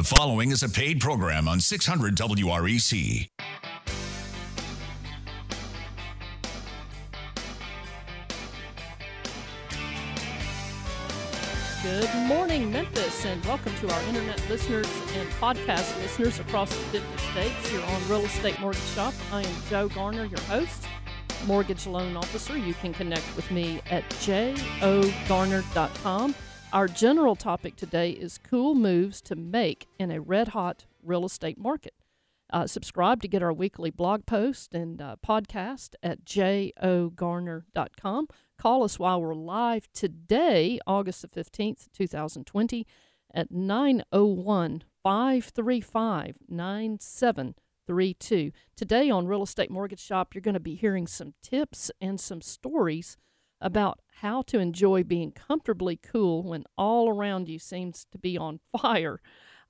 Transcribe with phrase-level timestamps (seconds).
[0.00, 3.28] The following is a paid program on 600 WREC.
[11.82, 17.18] Good morning, Memphis, and welcome to our internet listeners and podcast listeners across the 50
[17.18, 19.12] states You're on Real Estate Mortgage Shop.
[19.30, 20.86] I am Joe Garner, your host,
[21.44, 22.56] mortgage loan officer.
[22.56, 26.34] You can connect with me at jogarner.com.
[26.72, 31.58] Our general topic today is cool moves to make in a red hot real estate
[31.58, 31.94] market.
[32.52, 38.28] Uh, subscribe to get our weekly blog post and uh, podcast at jogarner.com.
[38.56, 42.86] Call us while we're live today, August the 15th, 2020,
[43.34, 48.52] at 901 535 9732.
[48.76, 52.40] Today on Real Estate Mortgage Shop, you're going to be hearing some tips and some
[52.40, 53.16] stories
[53.60, 58.60] about how to enjoy being comfortably cool when all around you seems to be on
[58.80, 59.20] fire.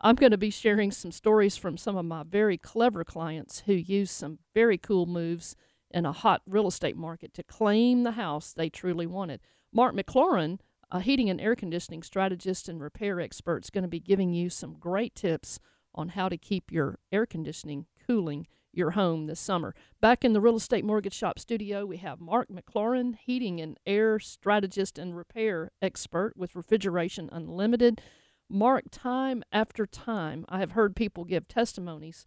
[0.01, 3.75] I'm going to be sharing some stories from some of my very clever clients who
[3.75, 5.57] use some very cool moves
[5.91, 9.41] in a hot real estate market to claim the house they truly wanted.
[9.73, 10.59] Mark McLaurin,
[10.91, 14.49] a heating and air conditioning strategist and repair expert, is going to be giving you
[14.49, 15.59] some great tips
[15.95, 19.75] on how to keep your air conditioning cooling your home this summer.
[20.01, 24.19] Back in the Real Estate Mortgage Shop studio, we have Mark McLaurin, heating and air
[24.19, 28.01] strategist and repair expert with Refrigeration Unlimited.
[28.49, 32.27] Mark, time after time, I have heard people give testimonies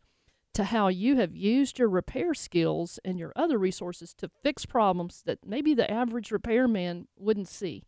[0.53, 5.23] to how you have used your repair skills and your other resources to fix problems
[5.25, 7.83] that maybe the average repairman wouldn't see.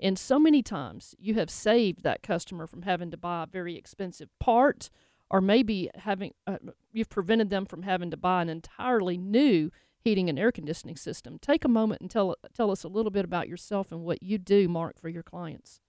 [0.00, 3.76] And so many times you have saved that customer from having to buy a very
[3.76, 4.90] expensive part
[5.30, 6.58] or maybe having uh,
[6.92, 9.70] you've prevented them from having to buy an entirely new
[10.02, 11.38] heating and air conditioning system.
[11.40, 14.38] Take a moment and tell tell us a little bit about yourself and what you
[14.38, 15.80] do, Mark, for your clients.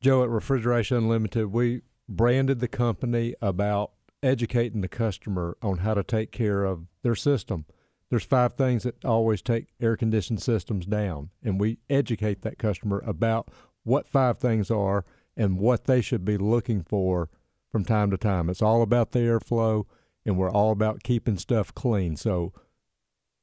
[0.00, 6.02] Joe at Refrigeration Unlimited, we branded the company about educating the customer on how to
[6.02, 7.64] take care of their system.
[8.10, 13.02] There's five things that always take air conditioned systems down, and we educate that customer
[13.06, 13.50] about
[13.82, 15.04] what five things are
[15.36, 17.28] and what they should be looking for
[17.74, 18.48] from time to time.
[18.48, 19.84] It's all about the airflow,
[20.24, 22.14] and we're all about keeping stuff clean.
[22.14, 22.52] So,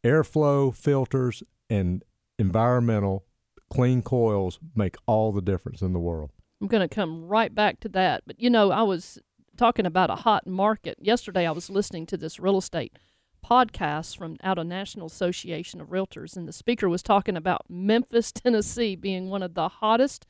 [0.06, 2.02] airflow, filters, and
[2.40, 3.25] environmental
[3.69, 6.31] clean coils make all the difference in the world.
[6.62, 8.24] I'm going to come right back to that.
[8.25, 9.19] But you know, I was
[9.58, 10.98] talking about a hot market.
[11.02, 12.98] Yesterday, I was listening to this real estate
[13.46, 18.31] podcast from out of National Association of Realtors, and the speaker was talking about Memphis,
[18.31, 20.25] Tennessee, being one of the hottest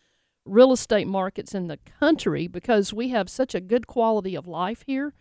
[0.45, 4.83] real estate markets in the country because we have such a good quality of life
[4.85, 5.13] here,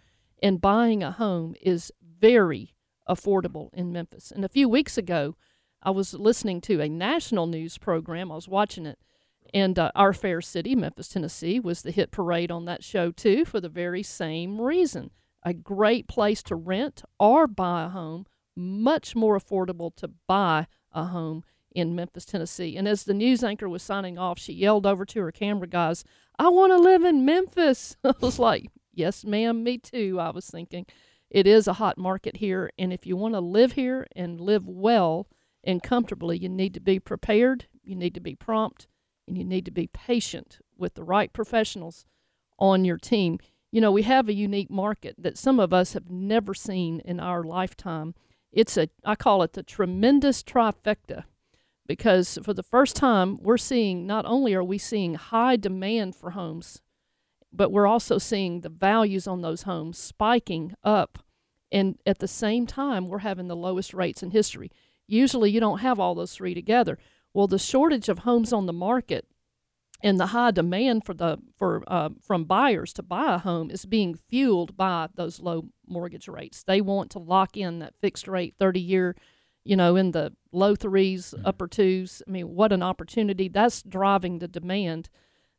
[0.43, 2.75] and buying a home is very
[3.09, 4.31] affordable in Memphis.
[4.31, 5.37] And a few weeks ago,
[5.83, 8.31] I was listening to a national news program.
[8.31, 8.99] I was watching it
[9.53, 13.45] and uh, Our Fair City, Memphis, Tennessee, was the hit parade on that show, too,
[13.45, 15.11] for the very same reason.
[15.43, 21.05] A great place to rent or buy a home, much more affordable to buy a
[21.07, 22.77] home in Memphis, Tennessee.
[22.77, 26.05] And as the news anchor was signing off, she yelled over to her camera guys,
[26.39, 27.97] I want to live in Memphis.
[28.05, 30.19] I was like, Yes, ma'am, me too.
[30.21, 30.87] I was thinking
[31.31, 32.71] it is a hot market here.
[32.79, 35.29] And if you want to live here and live well
[35.63, 38.89] and comfortably, you need to be prepared, you need to be prompt,
[39.29, 42.05] and you need to be patient with the right professionals
[42.59, 43.39] on your team.
[43.71, 47.21] You know, we have a unique market that some of us have never seen in
[47.21, 48.15] our lifetime.
[48.53, 51.25] It's a, I call it the tremendous trifecta
[51.91, 56.31] because for the first time, we're seeing not only are we seeing high demand for
[56.31, 56.81] homes,
[57.53, 61.19] but we're also seeing the values on those homes spiking up.
[61.73, 64.71] And at the same time, we're having the lowest rates in history.
[65.09, 66.97] Usually, you don't have all those three together.
[67.35, 69.27] Well, the shortage of homes on the market
[70.01, 73.85] and the high demand for the for uh, from buyers to buy a home is
[73.85, 76.63] being fueled by those low mortgage rates.
[76.63, 79.17] They want to lock in that fixed rate, thirty year,
[79.65, 81.47] you know, in the low 3s mm-hmm.
[81.47, 82.23] upper twos.
[82.27, 83.49] I mean, what an opportunity!
[83.49, 85.09] That's driving the demand,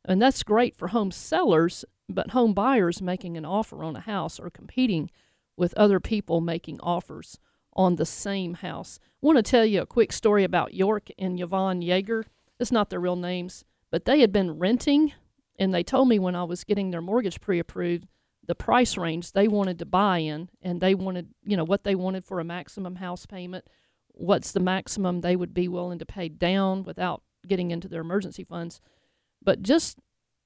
[0.04, 1.84] and that's great for home sellers.
[2.08, 5.10] But home buyers making an offer on a house are competing
[5.56, 7.38] with other people making offers
[7.74, 8.98] on the same house.
[9.02, 12.24] I want to tell you a quick story about York and Yvonne Yeager.
[12.58, 15.12] It's not their real names, but they had been renting,
[15.58, 18.06] and they told me when I was getting their mortgage pre approved
[18.44, 21.94] the price range they wanted to buy in, and they wanted, you know, what they
[21.94, 23.64] wanted for a maximum house payment,
[24.12, 28.44] what's the maximum they would be willing to pay down without getting into their emergency
[28.44, 28.80] funds.
[29.42, 29.98] But just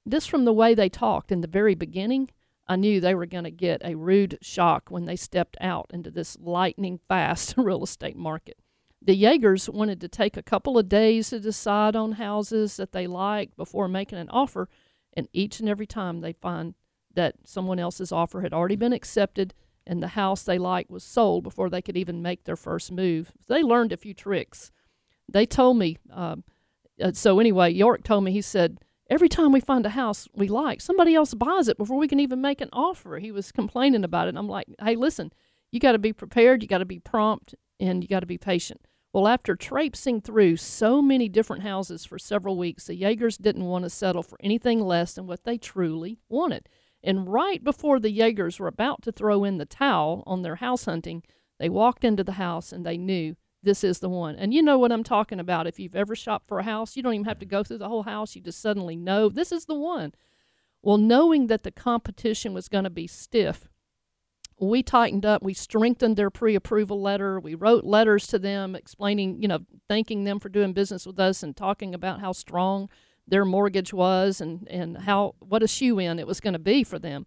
[0.07, 2.29] just from the way they talked in the very beginning,
[2.65, 6.09] I knew they were going to get a rude shock when they stepped out into
[6.09, 8.57] this lightning fast real estate market.
[9.01, 13.05] The Yeagers wanted to take a couple of days to decide on houses that they
[13.05, 14.69] liked before making an offer,
[15.13, 16.73] and each and every time they find
[17.13, 19.53] that someone else's offer had already been accepted
[19.87, 23.31] and the house they liked was sold before they could even make their first move.
[23.47, 24.71] They learned a few tricks.
[25.27, 26.43] They told me, um,
[27.01, 28.79] uh, so anyway, York told me, he said,
[29.09, 32.19] every time we find a house we like, somebody else buys it before we can
[32.19, 33.17] even make an offer.
[33.17, 34.29] He was complaining about it.
[34.29, 35.31] And I'm like, hey, listen,
[35.71, 38.37] you got to be prepared, you got to be prompt, and you got to be
[38.37, 38.81] patient.
[39.13, 43.83] Well, after traipsing through so many different houses for several weeks, the Yeagers didn't want
[43.83, 46.69] to settle for anything less than what they truly wanted.
[47.03, 50.85] And right before the Yeagers were about to throw in the towel on their house
[50.85, 51.23] hunting,
[51.59, 54.35] they walked into the house and they knew this is the one.
[54.35, 55.67] And you know what I'm talking about.
[55.67, 57.89] If you've ever shopped for a house, you don't even have to go through the
[57.89, 58.35] whole house.
[58.35, 60.13] You just suddenly know this is the one.
[60.81, 63.67] Well, knowing that the competition was going to be stiff,
[64.59, 65.43] we tightened up.
[65.43, 67.39] We strengthened their pre approval letter.
[67.39, 71.43] We wrote letters to them explaining, you know, thanking them for doing business with us
[71.43, 72.89] and talking about how strong
[73.27, 76.83] their mortgage was and, and how what a shoe in it was going to be
[76.83, 77.25] for them.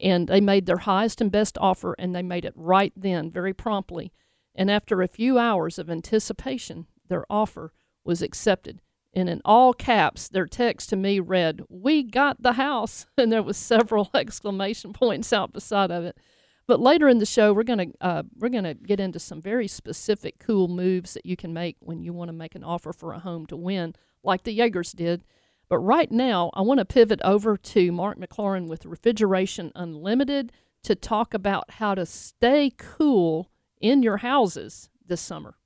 [0.00, 3.52] And they made their highest and best offer and they made it right then, very
[3.52, 4.12] promptly.
[4.54, 7.72] And after a few hours of anticipation, their offer
[8.04, 8.80] was accepted.
[9.12, 13.06] And in all caps, their text to me read, We got the house.
[13.16, 16.18] And there was several exclamation points out beside of it.
[16.66, 20.38] But later in the show, we're gonna uh, we're gonna get into some very specific,
[20.38, 23.18] cool moves that you can make when you want to make an offer for a
[23.18, 23.94] home to win,
[24.24, 25.24] like the Yeagers did.
[25.68, 30.94] But right now, I want to pivot over to Mark McLaurin with Refrigeration Unlimited to
[30.94, 33.50] talk about how to stay cool
[33.80, 35.56] in your houses this summer.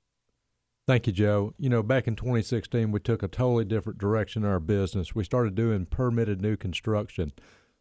[0.87, 1.53] Thank you, Joe.
[1.59, 5.13] You know, back in 2016, we took a totally different direction in our business.
[5.13, 7.31] We started doing permitted new construction.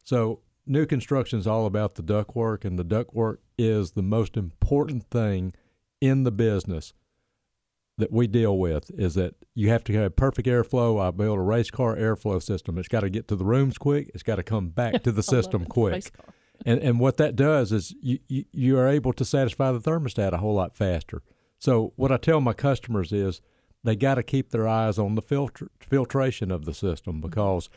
[0.04, 5.04] So, new construction is all about the ductwork, and the ductwork is the most important
[5.04, 5.54] thing
[6.00, 6.92] in the business
[7.98, 11.00] that we deal with is that you have to have perfect airflow.
[11.00, 12.78] I build a race car airflow system.
[12.78, 14.10] It's got to get to the rooms quick.
[14.14, 16.10] It's got to come back to the system quick.
[16.64, 20.32] And and what that does is you, you you are able to satisfy the thermostat
[20.32, 21.22] a whole lot faster.
[21.58, 23.40] So what I tell my customers is
[23.84, 27.28] they got to keep their eyes on the filter filtration of the system mm-hmm.
[27.28, 27.68] because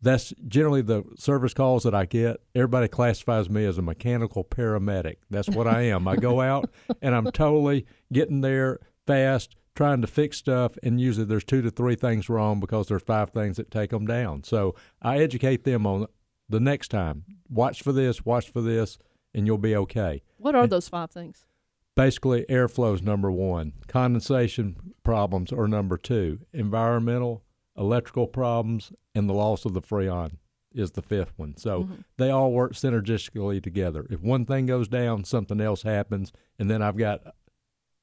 [0.00, 2.40] that's generally the service calls that I get.
[2.54, 5.16] Everybody classifies me as a mechanical paramedic.
[5.28, 6.06] That's what I am.
[6.06, 6.70] I go out
[7.02, 11.70] and I'm totally getting there fast, trying to fix stuff, and usually there's two to
[11.70, 14.42] three things wrong because there's five things that take them down.
[14.42, 16.08] So I educate them on
[16.48, 17.22] the next time.
[17.48, 18.98] Watch for this, watch for this,
[19.32, 20.22] and you'll be okay.
[20.38, 21.46] What are and those five things?
[21.94, 23.72] Basically, airflow is number one.
[23.86, 26.40] Condensation problems are number two.
[26.52, 27.44] Environmental,
[27.76, 30.38] electrical problems, and the loss of the freon
[30.74, 31.56] is the fifth one.
[31.56, 31.94] So mm-hmm.
[32.16, 34.08] they all work synergistically together.
[34.10, 37.20] If one thing goes down, something else happens, and then I've got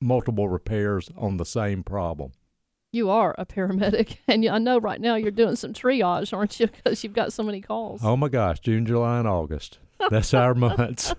[0.05, 2.31] multiple repairs on the same problem.
[2.91, 6.67] You are a paramedic, and I know right now you're doing some triage, aren't you?
[6.67, 8.01] Because you've got so many calls.
[8.03, 9.79] Oh my gosh, June, July, and August.
[10.09, 11.13] That's our months.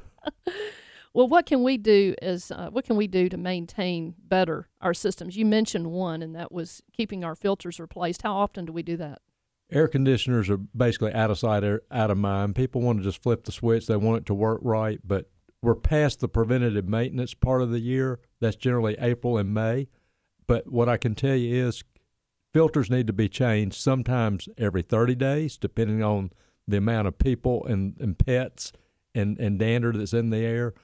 [1.12, 4.92] Well, what can we do is uh, what can we do to maintain better our
[4.92, 5.36] systems?
[5.36, 8.22] You mentioned one, and that was keeping our filters replaced.
[8.22, 9.22] How often do we do that?
[9.72, 12.54] Air conditioners are basically out of sight, out of mind.
[12.54, 15.30] People want to just flip the switch; they want it to work right, but
[15.62, 18.20] we're past the preventative maintenance part of the year.
[18.40, 19.88] That's generally April and May.
[20.46, 21.82] But what I can tell you is
[22.52, 26.30] filters need to be changed sometimes every 30 days, depending on
[26.68, 28.72] the amount of people and, and pets
[29.14, 30.74] and, and dander that's in the air.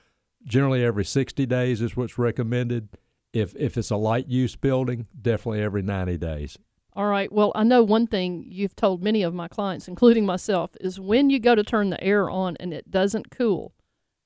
[0.44, 2.88] Generally, every 60 days is what's recommended.
[3.32, 6.58] If, if it's a light use building, definitely every 90 days.
[6.94, 7.32] All right.
[7.32, 11.30] Well, I know one thing you've told many of my clients, including myself, is when
[11.30, 13.72] you go to turn the air on and it doesn't cool,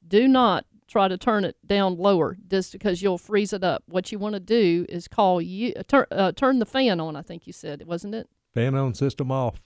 [0.09, 3.83] do not try to turn it down lower just because you'll freeze it up.
[3.87, 7.17] What you want to do is call you uh, turn uh, turn the fan on.
[7.17, 8.29] I think you said, wasn't it?
[8.55, 9.61] Fan on, system off.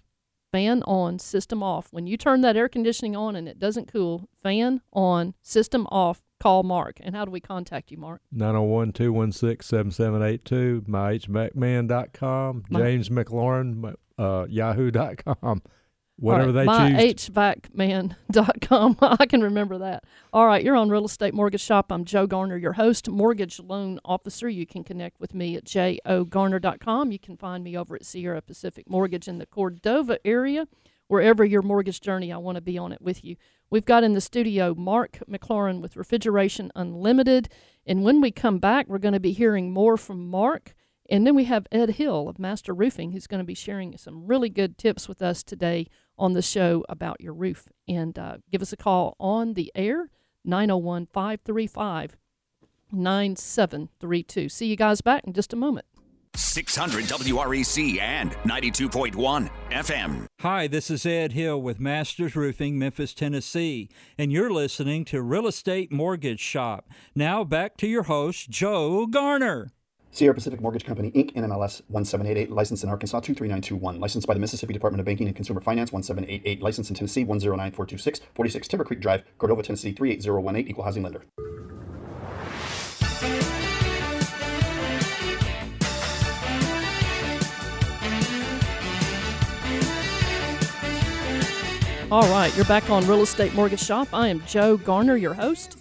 [0.53, 1.89] Fan on, system off.
[1.93, 6.23] When you turn that air conditioning on and it doesn't cool, fan on, system off.
[6.41, 6.97] Call Mark.
[7.03, 8.23] And how do we contact you, Mark?
[8.33, 15.63] 901 216 7782, myhvacman.com, James McLaurin, uh, yahoo.com.
[16.21, 17.31] Whatever right, they choose.
[17.31, 18.97] myhvacman.com.
[19.03, 20.05] I can remember that.
[20.35, 21.91] All right, you're on Real Estate Mortgage Shop.
[21.91, 24.47] I'm Joe Garner, your host, mortgage loan officer.
[24.49, 27.11] You can connect with me at jogarner.com.
[27.11, 30.69] You can find me over at Sierra Pacific Mortgage in the Cordova area.
[31.09, 33.37] Wherever your mortgage journey, I want to be on it with you.
[33.71, 37.49] We've got in the studio Mark McLaurin with Refrigeration Unlimited.
[37.87, 40.75] And when we come back, we're going to be hearing more from Mark.
[41.11, 44.27] And then we have Ed Hill of Master Roofing, who's going to be sharing some
[44.27, 45.89] really good tips with us today
[46.21, 47.67] on the show about your roof.
[47.89, 50.11] And uh, give us a call on the air,
[50.45, 52.17] 901 535
[52.93, 54.49] 9732.
[54.49, 55.87] See you guys back in just a moment.
[56.37, 60.27] 600 WREC and 92.1 FM.
[60.41, 65.49] Hi, this is Ed Hill with Masters Roofing, Memphis, Tennessee, and you're listening to Real
[65.49, 66.89] Estate Mortgage Shop.
[67.17, 69.73] Now back to your host, Joe Garner.
[70.13, 74.73] Sierra Pacific Mortgage Company, Inc., NMLS 1788, licensed in Arkansas 23921, licensed by the Mississippi
[74.73, 79.23] Department of Banking and Consumer Finance 1788, licensed in Tennessee 109426, 46 Timber Creek Drive,
[79.39, 81.23] Cordova, Tennessee 38018, equal housing lender.
[92.11, 94.09] All right, you're back on Real Estate Mortgage Shop.
[94.13, 95.80] I am Joe Garner, your host,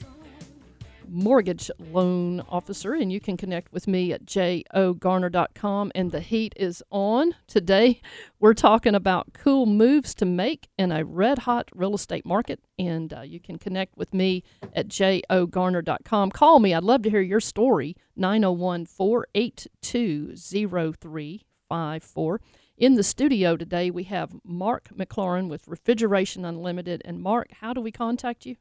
[1.12, 5.92] mortgage loan officer, and you can connect with me at jogarner.com.
[5.96, 7.36] And the heat is on.
[7.48, 8.02] Today,
[8.40, 12.60] we're talking about cool moves to make in a red hot real estate market.
[12.78, 16.32] And uh, you can connect with me at jogarner.com.
[16.32, 16.74] Call me.
[16.74, 22.42] I'd love to hear your story, 901 482 0354.
[22.78, 27.02] In the studio today, we have Mark McLaurin with Refrigeration Unlimited.
[27.04, 28.56] And Mark, how do we contact you?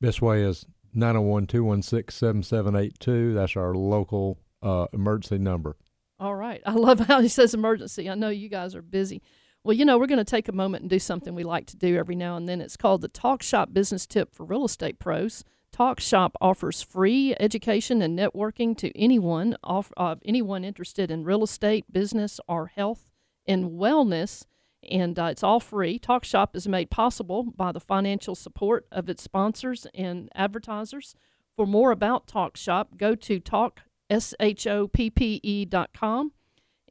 [0.00, 3.34] Best way is 901 216 7782.
[3.34, 5.76] That's our local uh, emergency number.
[6.18, 6.62] All right.
[6.66, 8.08] I love how he says emergency.
[8.08, 9.22] I know you guys are busy.
[9.62, 11.76] Well, you know, we're going to take a moment and do something we like to
[11.76, 12.60] do every now and then.
[12.60, 15.44] It's called the Talk Shop Business Tip for Real Estate Pros.
[15.70, 19.92] Talk Shop offers free education and networking to anyone, off,
[20.24, 23.10] anyone interested in real estate, business, or health
[23.46, 24.46] and wellness,
[24.88, 25.98] and uh, it's all free.
[25.98, 31.14] Talk Shop is made possible by the financial support of its sponsors and advertisers.
[31.56, 36.32] For more about Talk Shop, go to talkshoppe.com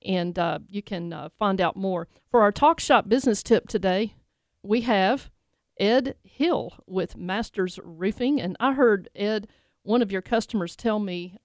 [0.05, 2.07] and uh, you can uh, find out more.
[2.31, 4.13] For our Talk Shop business tip today,
[4.63, 5.29] we have
[5.79, 8.39] Ed Hill with Masters Roofing.
[8.39, 9.47] And I heard, Ed,
[9.83, 11.37] one of your customers tell me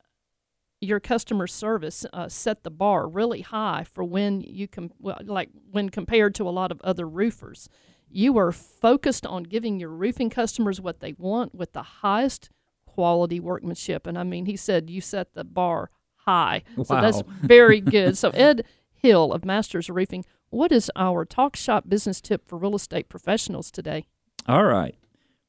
[0.85, 5.51] your customer service uh, set the bar really high for when you com- well, like
[5.71, 7.69] when compared to a lot of other roofers.
[8.11, 12.49] You are focused on giving your roofing customers what they want with the highest
[12.87, 14.07] quality workmanship.
[14.07, 16.63] And I mean, he said you set the bar high.
[16.77, 16.85] Wow.
[16.85, 18.17] So that's very good.
[18.17, 22.77] so Ed Hill of Masters Roofing, what is our talk shop business tip for real
[22.77, 24.07] estate professionals today?
[24.47, 24.95] All right.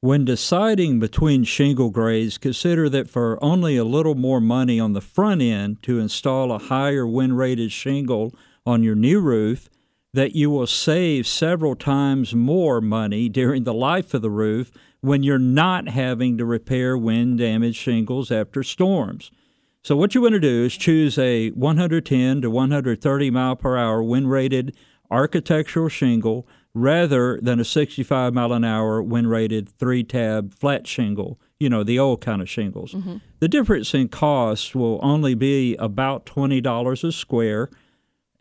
[0.06, 5.02] When deciding between shingle grades, consider that for only a little more money on the
[5.02, 8.32] front end to install a higher wind rated shingle
[8.68, 9.68] on your new roof,
[10.14, 14.70] that you will save several times more money during the life of the roof
[15.02, 19.32] when you're not having to repair wind damaged shingles after storms.
[19.82, 24.04] So what you want to do is choose a 110 to 130 mile per hour
[24.04, 24.76] wind rated
[25.10, 31.39] architectural shingle rather than a 65 mile an hour wind rated three tab flat shingle,
[31.58, 32.91] you know, the old kind of shingles.
[32.91, 33.17] Mm-hmm.
[33.39, 37.70] The difference in cost will only be about $20 a square.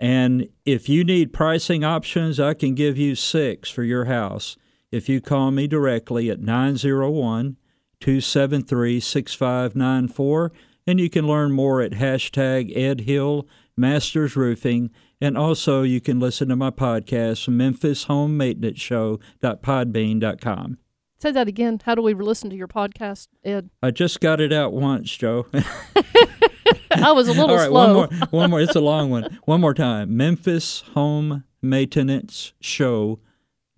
[0.00, 4.56] And if you need pricing options, I can give you six for your house
[4.90, 7.56] if you call me directly at 901
[8.00, 10.52] 273 6594.
[10.86, 14.90] And you can learn more at hashtag Ed Hill Masters Roofing.
[15.24, 19.18] And also, you can listen to my podcast, Memphis Home Maintenance Show.
[19.42, 20.76] Show.podbean.com.
[21.18, 21.80] Say that again.
[21.82, 23.70] How do we listen to your podcast, Ed?
[23.82, 25.46] I just got it out once, Joe.
[26.90, 27.72] I was a little All right, slow.
[27.72, 28.28] one more.
[28.28, 28.60] One more.
[28.60, 29.38] It's a long one.
[29.46, 30.14] One more time.
[30.14, 33.20] Memphis Home Maintenance Show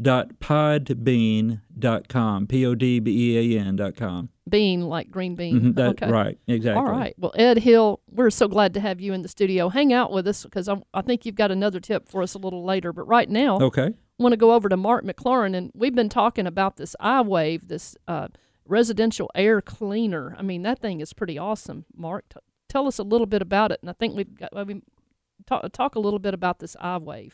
[0.03, 5.11] dot podbean dot com p o d b e a n dot com Bean, like
[5.11, 5.61] green bean.
[5.61, 6.11] Mhm, that, okay.
[6.11, 7.15] right exactly All right.
[7.19, 9.69] Well, Ed Hill, we're so glad to have you in the studio.
[9.69, 12.39] Hang out with us because I, I think you've got another tip for us a
[12.39, 12.93] little later.
[12.93, 16.09] But right now, okay I want to go over to Mark McLaurin, and we've been
[16.09, 18.29] talking about this iWave, this uh,
[18.65, 20.35] residential air cleaner.
[20.39, 21.85] I mean, that thing is pretty awesome.
[21.95, 24.81] Mark, t- tell us a little bit about it, and I think we've got we
[25.47, 27.33] talk, talk a little bit about this iWave.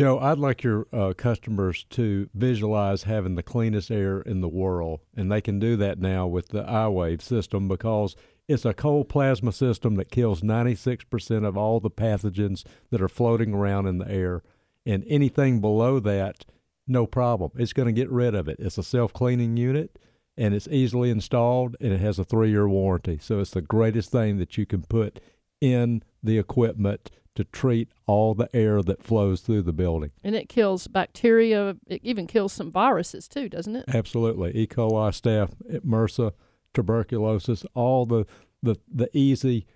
[0.00, 5.00] Joe, I'd like your uh, customers to visualize having the cleanest air in the world,
[5.14, 8.16] and they can do that now with the iWave system because
[8.48, 13.52] it's a cold plasma system that kills 96% of all the pathogens that are floating
[13.52, 14.42] around in the air.
[14.86, 16.46] And anything below that,
[16.88, 17.50] no problem.
[17.56, 18.56] It's going to get rid of it.
[18.58, 19.98] It's a self cleaning unit
[20.34, 23.18] and it's easily installed and it has a three year warranty.
[23.20, 25.20] So it's the greatest thing that you can put
[25.60, 30.10] in the equipment to treat all the air that flows through the building.
[30.24, 31.76] And it kills bacteria.
[31.86, 33.84] It even kills some viruses too, doesn't it?
[33.88, 34.56] Absolutely.
[34.56, 34.66] E.
[34.66, 35.50] coli, staph,
[35.84, 36.32] MRSA,
[36.74, 38.26] tuberculosis, all the,
[38.62, 39.66] the, the easy,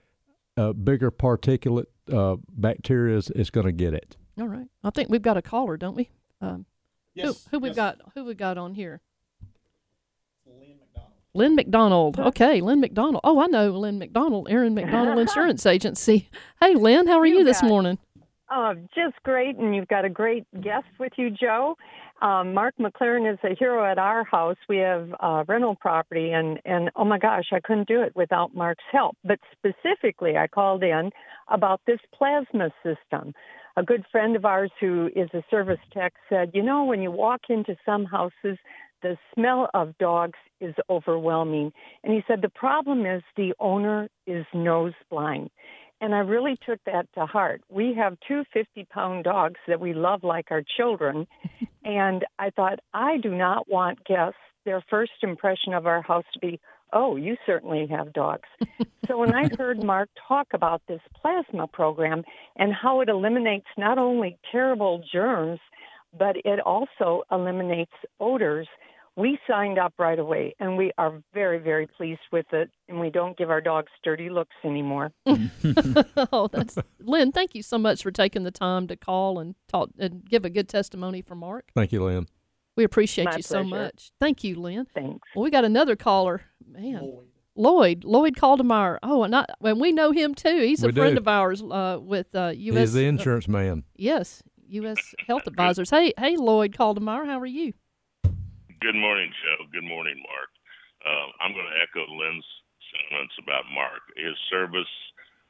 [0.57, 4.17] uh, bigger particulate uh, bacteria is, is going to get it.
[4.39, 4.67] All right.
[4.83, 6.11] I think we've got a caller, don't we?
[6.41, 6.67] Um,
[7.15, 7.45] Yes.
[7.45, 7.77] Who, who we yes.
[7.77, 8.01] got?
[8.15, 9.01] Who we got on here?
[11.37, 12.19] Lynn McDonald.
[12.19, 13.21] Okay, Lynn McDonald.
[13.25, 16.29] Oh, I know Lynn McDonald, Aaron McDonald Insurance Agency.
[16.61, 17.99] Hey, Lynn, how are you, You this morning?
[18.51, 19.57] Oh, just great.
[19.57, 21.77] And you've got a great guest with you, Joe.
[22.23, 24.57] Um, Mark McLaurin is a hero at our house.
[24.69, 28.55] We have uh, rental property, and, and oh my gosh, I couldn't do it without
[28.55, 29.17] Mark's help.
[29.25, 31.11] But specifically, I called in
[31.49, 33.35] about this plasma system.
[33.77, 37.11] A good friend of ours who is a service tech said, you know, when you
[37.11, 38.57] walk into some houses,
[39.05, 41.73] the smell of dogs is overwhelming.
[42.03, 45.51] And he said the problem is the owner is nose blind.
[46.01, 47.61] And I really took that to heart.
[47.69, 51.27] We have two 50 pound dogs that we love like our children.
[51.85, 56.39] and I thought, I do not want guests, their first impression of our house to
[56.39, 56.59] be,
[56.95, 58.49] oh, you certainly have dogs.
[59.07, 62.25] so when I heard Mark talk about this plasma program
[62.57, 65.61] and how it eliminates not only terrible germs,
[66.19, 68.69] but it also eliminates odors.
[69.17, 72.71] We signed up right away and we are very, very pleased with it.
[72.89, 75.13] And we don't give our dogs dirty looks anymore.
[76.33, 77.31] oh, that's Lynn.
[77.31, 80.51] Thank you so much for taking the time to call and talk and give a
[80.51, 81.71] good testimony for Mark.
[81.77, 82.27] Thank you, Lynn.
[82.77, 84.11] We appreciate My you so much.
[84.21, 84.87] Thank you, Lynn.
[84.95, 85.29] Thanks.
[85.37, 86.43] Well, we got another caller.
[86.67, 87.19] Man,
[87.55, 88.03] Lloyd.
[88.03, 88.99] Lloyd Caldemeyer.
[89.05, 90.59] Oh, and I, and we know him too.
[90.61, 91.21] He's a We friend do.
[91.21, 92.81] of ours uh, with uh, U.S.
[92.81, 93.85] He's the insurance man.
[93.95, 95.15] yes, U.S.
[95.29, 95.91] Health Advisors.
[95.91, 97.27] Hey, hey, Lloyd Caldemeyer.
[97.27, 97.75] How are you?
[98.85, 99.65] Good morning, Joe.
[99.73, 100.53] Good morning, Mark.
[101.01, 102.45] Uh, I'm going to echo Lynn's
[102.93, 104.05] sentiments about Mark.
[104.13, 104.93] His service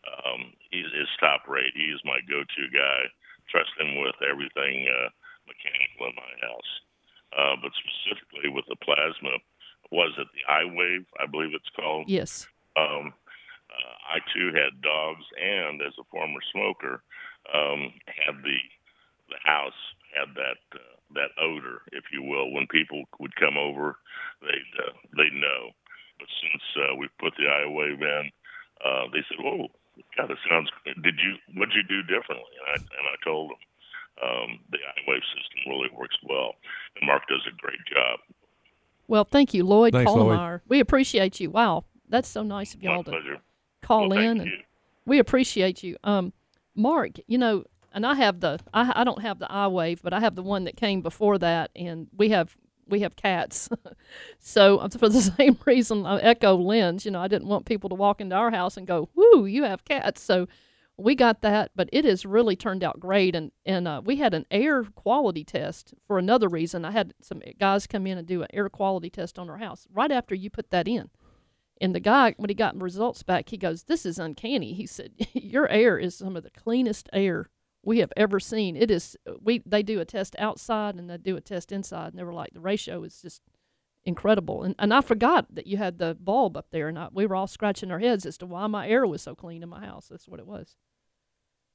[0.06, 1.74] um, is, is top rate.
[1.74, 3.10] He is my go-to guy.
[3.50, 5.10] Trust him with everything uh,
[5.50, 6.72] mechanical in my house.
[7.34, 9.42] Uh, but specifically with the plasma,
[9.90, 11.02] was it the iWave?
[11.18, 12.06] I believe it's called.
[12.06, 12.46] Yes.
[12.78, 13.10] Um,
[13.66, 17.02] uh, I too had dogs, and as a former smoker,
[17.50, 18.62] um, had the
[19.26, 19.82] the house
[20.14, 22.52] had that uh, that odor, if you will.
[22.52, 23.96] When people would come over,
[24.40, 25.70] they'd uh, they'd know.
[26.18, 28.30] But since uh, we put the iWave in,
[28.84, 29.68] uh, they said, "Oh,
[30.16, 30.70] God, it sounds.
[30.84, 33.62] Did you what'd you do differently?" And I and I told them
[34.22, 36.54] um, the iWave system really works well,
[36.96, 38.20] and Mark does a great job.
[39.06, 40.60] Well, thank you, Lloyd Thanks, Lloyd.
[40.68, 41.50] We appreciate you.
[41.50, 43.38] Wow, that's so nice of y'all to pleasure.
[43.82, 44.58] call well, in thank and you.
[45.04, 45.96] we appreciate you.
[46.04, 46.32] Um,
[46.74, 50.20] Mark, you know, and I have the I, I don't have the iWave, but I
[50.20, 52.56] have the one that came before that, and we have
[52.88, 53.68] we have cats.
[54.38, 57.04] so uh, for the same reason, I echo Lynn's.
[57.04, 59.62] You know, I didn't want people to walk into our house and go, "Whoo, you
[59.62, 60.48] have cats." So
[60.96, 63.34] we got that, but it has really turned out great.
[63.34, 66.84] And and uh, we had an air quality test for another reason.
[66.84, 69.86] I had some guys come in and do an air quality test on our house
[69.92, 71.10] right after you put that in.
[71.80, 74.86] And the guy, when he got the results back, he goes, "This is uncanny." He
[74.86, 77.50] said, "Your air is some of the cleanest air
[77.84, 78.76] we have ever seen.
[78.76, 79.16] It is.
[79.40, 82.32] We they do a test outside and they do a test inside, and they were
[82.32, 83.42] like, the ratio is just
[84.04, 84.62] incredible.
[84.62, 87.36] And and I forgot that you had the bulb up there, and I, we were
[87.36, 90.08] all scratching our heads as to why my air was so clean in my house.
[90.08, 90.76] That's what it was.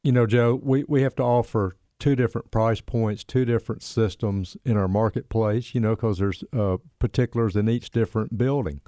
[0.03, 4.55] You know, Joe, we, we have to offer two different price points, two different systems
[4.63, 8.79] in our marketplace, you know, because there's uh, particulars in each different building.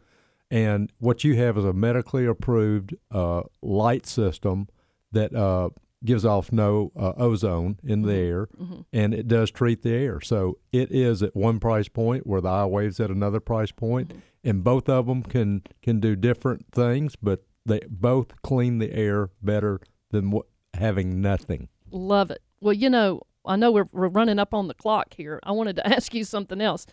[0.49, 4.67] And what you have is a medically approved uh, light system
[5.11, 5.69] that uh,
[6.03, 8.31] gives off no uh, ozone in the mm-hmm.
[8.31, 8.81] air, mm-hmm.
[8.91, 10.21] and it does treat the air.
[10.21, 14.19] So it is at one price point where the iWave's at another price point, mm-hmm.
[14.43, 19.29] and both of them can can do different things, but they both clean the air
[19.41, 21.69] better than what, having nothing.
[21.91, 22.41] Love it.
[22.59, 25.39] Well, you know, I know we're, we're running up on the clock here.
[25.43, 26.85] I wanted to ask you something else.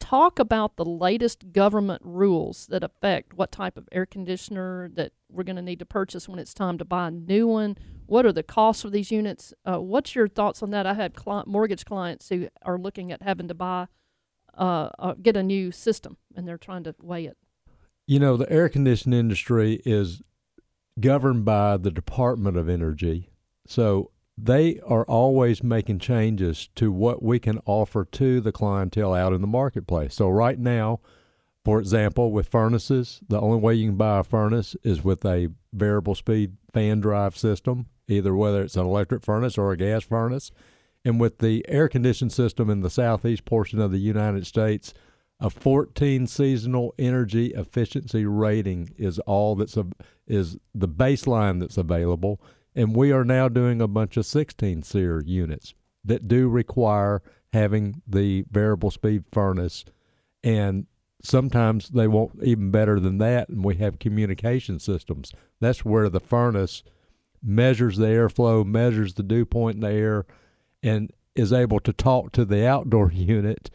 [0.00, 5.42] Talk about the latest government rules that affect what type of air conditioner that we're
[5.42, 7.76] going to need to purchase when it's time to buy a new one.
[8.08, 9.52] What are the costs of these units?
[9.66, 10.86] Uh, what's your thoughts on that?
[10.86, 13.88] I had cli- mortgage clients who are looking at having to buy,
[14.56, 17.36] uh, uh, get a new system, and they're trying to weigh it.
[18.06, 20.22] You know, the air conditioning industry is
[20.98, 23.28] governed by the Department of Energy.
[23.66, 29.34] So they are always making changes to what we can offer to the clientele out
[29.34, 30.14] in the marketplace.
[30.14, 31.00] So right now,
[31.68, 35.50] for example, with furnaces, the only way you can buy a furnace is with a
[35.74, 40.50] variable speed fan drive system, either whether it's an electric furnace or a gas furnace.
[41.04, 44.94] And with the air conditioning system in the southeast portion of the United States,
[45.40, 49.84] a 14 seasonal energy efficiency rating is all that's a,
[50.26, 52.40] is the baseline that's available
[52.74, 57.20] and we are now doing a bunch of 16 SEER units that do require
[57.52, 59.84] having the variable speed furnace
[60.42, 60.86] and
[61.22, 66.20] sometimes they want even better than that and we have communication systems that's where the
[66.20, 66.82] furnace
[67.42, 70.26] measures the airflow measures the dew point in the air
[70.82, 73.70] and is able to talk to the outdoor unit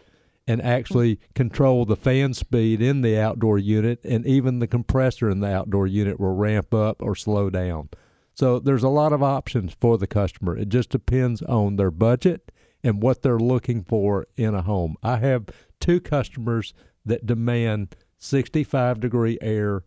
[0.48, 5.40] and actually control the fan speed in the outdoor unit, and even the compressor in
[5.40, 7.90] the outdoor unit will ramp up or slow down.
[8.34, 10.58] So there's a lot of options for the customer.
[10.58, 12.52] It just depends on their budget
[12.84, 14.98] and what they're looking for in a home.
[15.02, 15.46] I have
[15.80, 16.74] two customers
[17.06, 19.84] that demand 65 degree air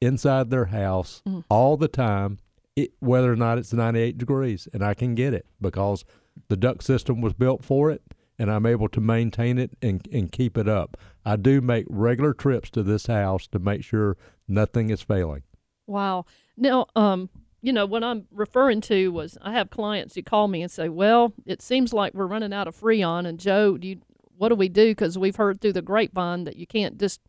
[0.00, 1.44] inside their house Mm.
[1.48, 2.38] all the time,
[2.74, 6.04] it, whether or not it's 98 degrees, and I can get it because
[6.48, 8.02] the duct system was built for it,
[8.38, 10.98] and I'm able to maintain it and, and keep it up.
[11.24, 15.42] I do make regular trips to this house to make sure nothing is failing.
[15.86, 16.26] Wow.
[16.58, 17.30] Now, um,
[17.62, 20.88] you know, what I'm referring to was I have clients who call me and say,
[20.90, 24.00] "Well, it seems like we're running out of Freon, and Joe, do you,
[24.36, 24.90] what do we do?
[24.90, 27.20] Because we've heard through the grapevine that you can't just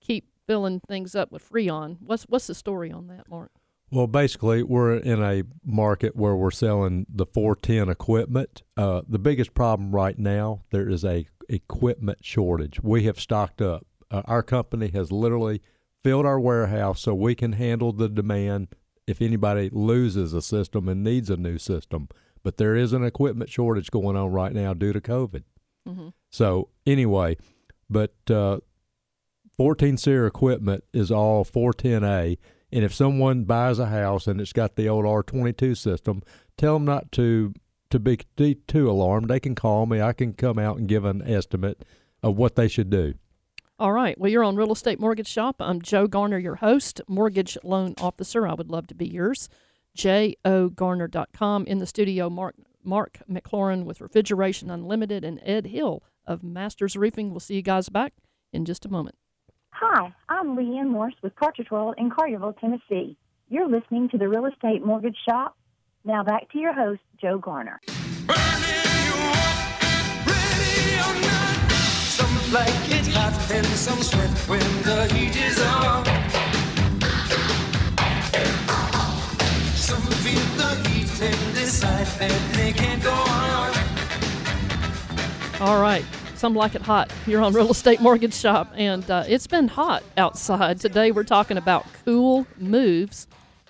[0.00, 1.96] keep filling things up with Freon.
[2.00, 3.50] What's what's the story on that, Mark?
[3.90, 8.62] Well, basically, we're in a market where we're selling the 410 equipment.
[8.74, 12.82] Uh, the biggest problem right now, there is a equipment shortage.
[12.82, 13.86] We have stocked up.
[14.10, 15.60] Uh, our company has literally
[16.02, 18.68] filled our warehouse so we can handle the demand
[19.06, 22.08] if anybody loses a system and needs a new system.
[22.42, 25.42] But there is an equipment shortage going on right now due to COVID.
[25.88, 26.08] Mm-hmm.
[26.30, 27.36] So anyway,
[27.90, 28.58] but uh,
[29.56, 32.38] 14 SEER equipment is all 410A.
[32.72, 36.22] And if someone buys a house and it's got the old R22 system,
[36.56, 37.54] tell them not to
[37.90, 38.16] to be
[38.66, 39.28] too alarmed.
[39.28, 40.00] They can call me.
[40.00, 41.84] I can come out and give an estimate
[42.22, 43.14] of what they should do.
[43.78, 44.18] All right.
[44.18, 45.56] Well, you're on Real Estate Mortgage Shop.
[45.60, 48.46] I'm Joe Garner, your host, mortgage loan officer.
[48.46, 49.50] I would love to be yours.
[49.94, 51.66] jogarner.com.
[51.66, 57.30] In the studio, Mark Mark McLaurin with Refrigeration Unlimited and Ed Hill of Masters Roofing.
[57.30, 58.14] We'll see you guys back
[58.52, 59.16] in just a moment.
[59.70, 63.16] Hi, I'm Leanne Morse with Cartridge World in Carterville, Tennessee.
[63.48, 65.56] You're listening to the Real Estate Mortgage Shop.
[66.04, 67.80] Now back to your host, Joe Garner.
[72.52, 76.04] Like it hot and some sweat when the heat is on.
[79.74, 81.01] Some feel the heat
[85.60, 86.04] All right.
[86.34, 87.12] Some like it hot.
[87.24, 90.80] You're on Real Estate Mortgage Shop, and uh, it's been hot outside.
[90.80, 93.28] Today, we're talking about cool moves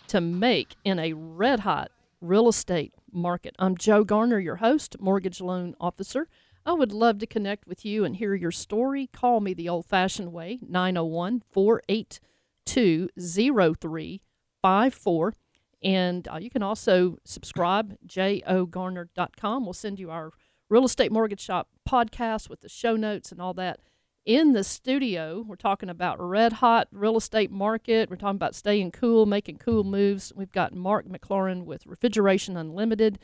[0.08, 1.90] to make in a red hot
[2.22, 3.54] real estate market.
[3.58, 6.28] I'm Joe Garner, your host, mortgage loan officer.
[6.64, 9.10] I would love to connect with you and hear your story.
[9.12, 15.34] Call me the old fashioned way, 901 482 0354.
[15.82, 19.64] And uh, you can also subscribe, jogarner.com.
[19.64, 20.30] We'll send you our
[20.68, 23.80] Real Estate Mortgage Shop podcast with the show notes and all that.
[24.24, 28.08] In the studio, we're talking about red hot real estate market.
[28.08, 30.32] We're talking about staying cool, making cool moves.
[30.36, 33.18] We've got Mark McLaurin with Refrigeration Unlimited,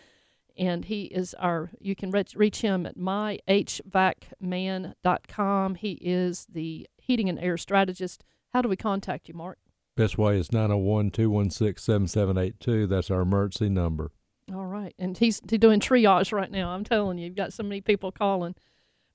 [0.56, 1.70] and he is our.
[1.80, 5.74] You can reach, reach him at myhvacman.com.
[5.76, 8.24] He is the heating and air strategist.
[8.52, 9.58] How do we contact you, Mark?
[9.98, 12.86] Best way is 901 216 7782.
[12.86, 14.12] That's our emergency number.
[14.54, 16.70] All right, and he's he's doing triage right now.
[16.70, 18.54] I'm telling you, you've got so many people calling,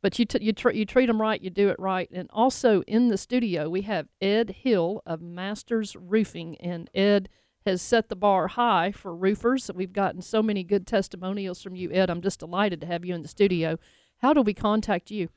[0.02, 2.10] but you t- you tr- you treat them right, you do it right.
[2.12, 7.30] And also in the studio we have Ed Hill of Masters Roofing, and Ed
[7.65, 9.72] has set the bar high for roofers.
[9.74, 12.10] We've gotten so many good testimonials from you, Ed.
[12.10, 13.80] I'm just delighted to have you in the studio.
[14.17, 15.30] How do we contact you?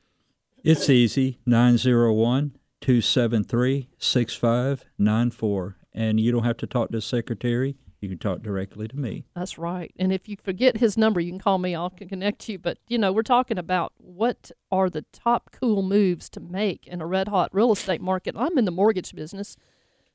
[0.61, 5.77] It's easy 901 273 6594.
[5.93, 7.77] And you don't have to talk to the secretary.
[7.99, 9.25] You can talk directly to me.
[9.35, 9.91] That's right.
[9.97, 11.73] And if you forget his number, you can call me.
[11.73, 12.59] I'll connect you.
[12.59, 17.01] But, you know, we're talking about what are the top cool moves to make in
[17.01, 18.35] a red hot real estate market.
[18.37, 19.57] I'm in the mortgage business.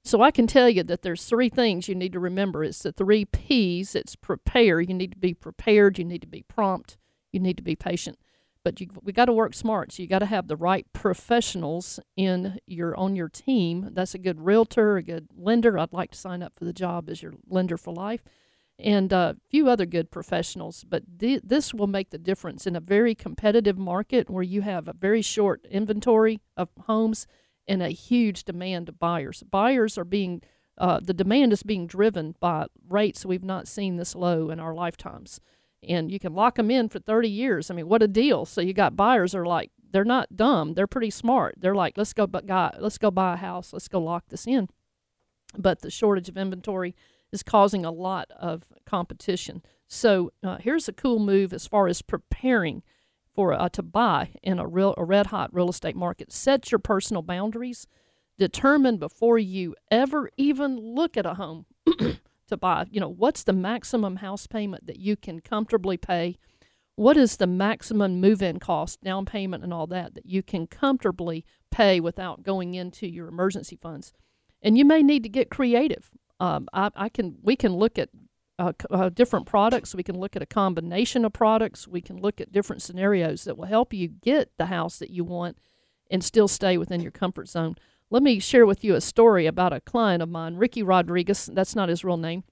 [0.04, 2.64] So I can tell you that there's three things you need to remember.
[2.64, 3.94] It's the three P's.
[3.94, 4.80] It's prepare.
[4.80, 5.98] You need to be prepared.
[5.98, 6.98] You need to be prompt.
[7.32, 8.18] You need to be patient.
[8.64, 9.92] But you we got to work smart.
[9.92, 13.90] So you got to have the right professionals in your on your team.
[13.92, 15.78] That's a good realtor, a good lender.
[15.78, 18.22] I'd like to sign up for the job as your lender for life,
[18.78, 20.84] and a few other good professionals.
[20.88, 24.86] But th- this will make the difference in a very competitive market where you have
[24.86, 27.26] a very short inventory of homes
[27.66, 29.42] and a huge demand of buyers.
[29.42, 30.42] Buyers are being
[30.78, 34.74] uh, the demand is being driven by rates we've not seen this low in our
[34.74, 35.40] lifetimes
[35.86, 37.70] and you can lock them in for 30 years.
[37.70, 38.44] I mean, what a deal.
[38.44, 40.74] So you got buyers are like, they're not dumb.
[40.74, 41.56] They're pretty smart.
[41.58, 43.72] They're like, let's go, but guy, let's go buy a house.
[43.72, 44.68] Let's go lock this in.
[45.56, 46.94] But the shortage of inventory
[47.30, 49.62] is causing a lot of competition.
[49.86, 52.82] So uh, here's a cool move as far as preparing
[53.34, 56.32] for uh, to buy in a real a red hot real estate market.
[56.32, 57.86] Set your personal boundaries.
[58.38, 61.66] Determine before you ever even look at a home
[62.52, 62.86] to buy.
[62.90, 66.38] You know, what's the maximum house payment that you can comfortably pay?
[66.96, 71.44] what is the maximum move-in cost, down payment, and all that that you can comfortably
[71.70, 74.12] pay without going into your emergency funds.
[74.60, 76.10] And you may need to get creative.
[76.38, 78.10] Um, I, I can we can look at
[78.58, 79.94] uh, uh, different products.
[79.94, 81.88] We can look at a combination of products.
[81.88, 85.24] We can look at different scenarios that will help you get the house that you
[85.24, 85.58] want
[86.10, 87.76] and still stay within your comfort zone.
[88.12, 91.48] Let me share with you a story about a client of mine, Ricky Rodriguez.
[91.50, 92.44] That's not his real name,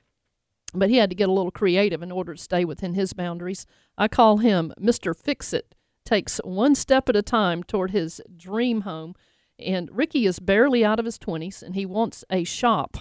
[0.73, 3.67] but he had to get a little creative in order to stay within his boundaries.
[3.99, 5.15] I call him Mr.
[5.15, 5.75] Fix It.
[6.07, 9.15] Takes one step at a time toward his dream home.
[9.59, 12.97] And Ricky is barely out of his 20s and he wants a shop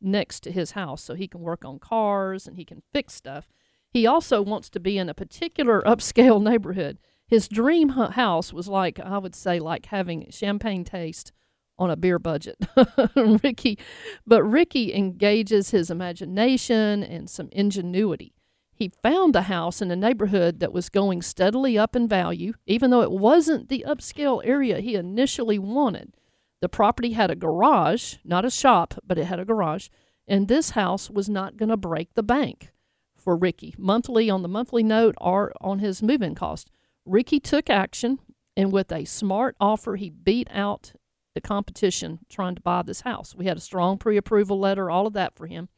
[0.00, 3.48] next to his house so he can work on cars and he can fix stuff.
[3.90, 6.98] He also wants to be in a particular upscale neighborhood.
[7.26, 11.32] His dream house was like, I would say, like having champagne taste
[11.78, 12.56] on a beer budget.
[13.16, 13.78] Ricky,
[14.26, 18.32] but Ricky engages his imagination and some ingenuity.
[18.74, 22.90] He found a house in a neighborhood that was going steadily up in value, even
[22.90, 26.14] though it wasn't the upscale area he initially wanted.
[26.60, 29.88] The property had a garage, not a shop, but it had a garage,
[30.28, 32.70] and this house was not going to break the bank
[33.16, 36.70] for Ricky, monthly on the monthly note or on his move in cost.
[37.04, 38.18] Ricky took action,
[38.56, 40.92] and with a smart offer, he beat out
[41.36, 43.34] the competition trying to buy this house.
[43.34, 45.68] We had a strong pre approval letter, all of that for him.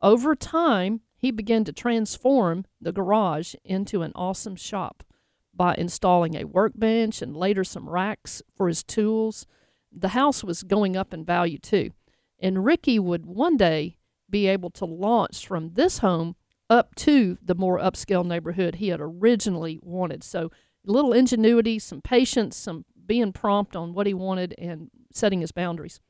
[0.00, 5.04] Over time, he began to transform the garage into an awesome shop
[5.54, 9.46] by installing a workbench and later some racks for his tools.
[9.92, 11.90] The house was going up in value too.
[12.38, 13.98] And Ricky would one day
[14.30, 16.36] be able to launch from this home
[16.70, 20.24] up to the more upscale neighborhood he had originally wanted.
[20.24, 20.50] So,
[20.86, 25.52] a little ingenuity, some patience, some being prompt on what he wanted, and setting his
[25.52, 26.00] boundaries.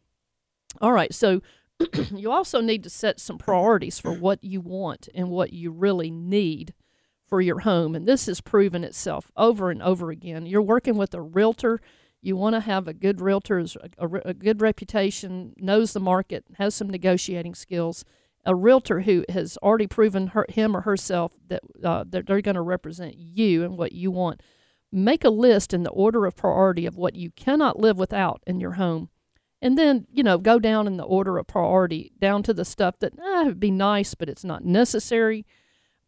[0.80, 1.40] All right, so
[2.14, 6.10] you also need to set some priorities for what you want and what you really
[6.10, 6.74] need
[7.26, 7.94] for your home.
[7.94, 10.46] And this has proven itself over and over again.
[10.46, 11.80] You're working with a realtor.
[12.22, 13.64] You want to have a good realtor,
[13.98, 18.04] a, a, good reputation, knows the market, has some negotiating skills.
[18.44, 22.54] A realtor who has already proven her, him or herself that, uh, that they're going
[22.54, 24.40] to represent you and what you want.
[24.96, 28.60] Make a list in the order of priority of what you cannot live without in
[28.60, 29.10] your home.
[29.60, 32.98] And then you know go down in the order of priority down to the stuff
[33.00, 35.44] that eh, would be nice but it's not necessary.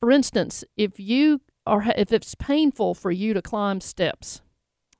[0.00, 4.40] For instance if you are if it's painful for you to climb steps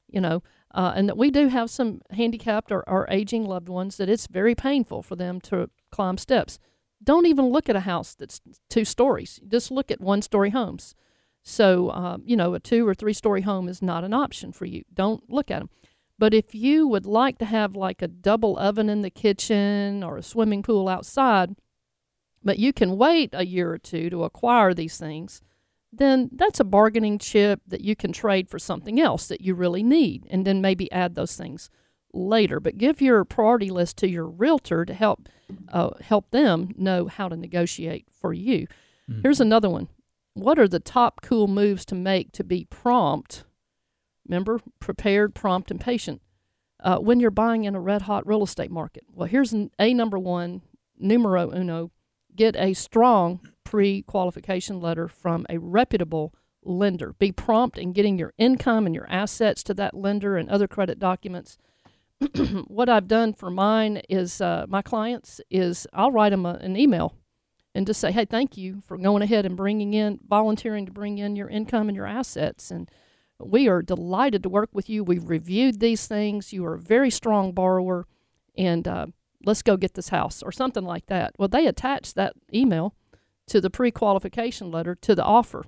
[0.07, 0.43] you know
[0.75, 4.27] uh, and that we do have some handicapped or, or aging loved ones that it's
[4.27, 6.59] very painful for them to climb steps.
[7.03, 9.41] Don't even look at a house that's two stories.
[9.49, 10.95] Just look at one story homes
[11.49, 14.65] so um, you know a two or three story home is not an option for
[14.65, 15.71] you don't look at them
[16.19, 20.17] but if you would like to have like a double oven in the kitchen or
[20.17, 21.55] a swimming pool outside,
[22.43, 25.41] but you can wait a year or two to acquire these things,
[25.93, 29.83] then that's a bargaining chip that you can trade for something else that you really
[29.83, 31.71] need and then maybe add those things
[32.13, 32.59] later.
[32.59, 35.29] But give your priority list to your realtor to help
[35.73, 38.67] uh, help them know how to negotiate for you.
[39.09, 39.23] Mm-hmm.
[39.23, 39.89] Here's another one.
[40.41, 43.45] What are the top cool moves to make to be prompt
[44.29, 46.21] Remember, prepared, prompt, and patient.
[46.81, 49.05] Uh, when you're buying in a red hot real estate market.
[49.13, 50.63] Well, here's an, a number one,
[50.97, 51.91] numero uno
[52.37, 57.15] get a strong pre qualification letter from a reputable lender.
[57.19, 61.01] Be prompt in getting your income and your assets to that lender and other credit
[61.01, 61.59] documents.
[62.69, 66.77] what I've done for mine is uh, my clients is I'll write them a, an
[66.77, 67.15] email
[67.79, 71.19] and just say, hey, thank you for going ahead and bringing in, volunteering to bring
[71.19, 72.73] in your income and your assets.
[72.73, 72.91] And
[73.39, 75.05] we are delighted to work with you.
[75.05, 76.53] We've reviewed these things.
[76.53, 78.09] You are a very strong borrower,
[78.57, 79.07] and uh,
[79.47, 81.35] let's go get this house or something like that.
[81.39, 82.97] Well, they attach that email
[83.47, 85.65] to the pre qualification letter to the offer.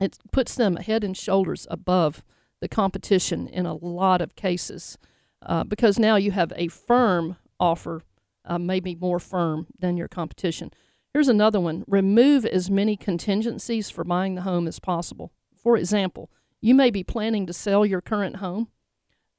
[0.00, 2.24] It puts them head and shoulders above
[2.60, 4.98] the competition in a lot of cases
[5.46, 8.02] uh, because now you have a firm offer,
[8.44, 10.72] uh, maybe more firm than your competition.
[11.12, 15.32] Here's another one remove as many contingencies for buying the home as possible.
[15.56, 18.68] For example, you may be planning to sell your current home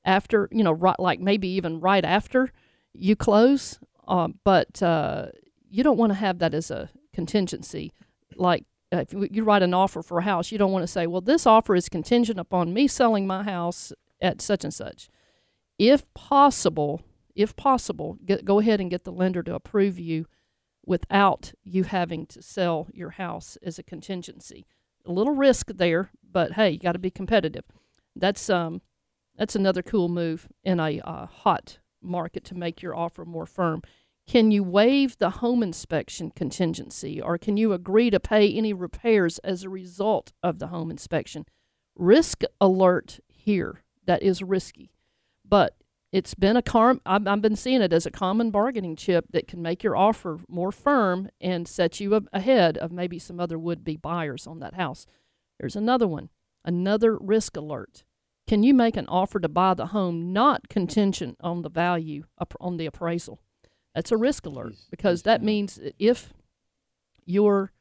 [0.03, 2.51] after, you know, right, like maybe even right after
[2.93, 5.27] you close, uh, but uh,
[5.69, 7.93] you don't want to have that as a contingency.
[8.35, 11.21] Like if you write an offer for a house, you don't want to say, well,
[11.21, 15.09] this offer is contingent upon me selling my house at such and such.
[15.79, 17.01] If possible,
[17.33, 20.25] if possible, get, go ahead and get the lender to approve you
[20.85, 24.65] without you having to sell your house as a contingency.
[25.05, 27.65] A little risk there, but hey, you got to be competitive.
[28.15, 28.81] That's um,
[29.37, 33.81] that's another cool move in a uh, hot market to make your offer more firm.
[34.27, 39.39] Can you waive the home inspection contingency or can you agree to pay any repairs
[39.39, 41.45] as a result of the home inspection?
[41.95, 43.83] Risk alert here.
[44.05, 44.91] That is risky.
[45.47, 45.75] But
[46.11, 49.47] it's been a car I've, I've been seeing it as a common bargaining chip that
[49.47, 53.95] can make your offer more firm and set you ahead of maybe some other would-be
[53.95, 55.05] buyers on that house.
[55.59, 56.29] There's another one,
[56.65, 58.03] another risk alert.
[58.47, 62.55] Can you make an offer to buy the home not contingent on the value ap-
[62.59, 63.39] on the appraisal?
[63.95, 66.33] That's a risk alert because that means if
[67.25, 67.71] your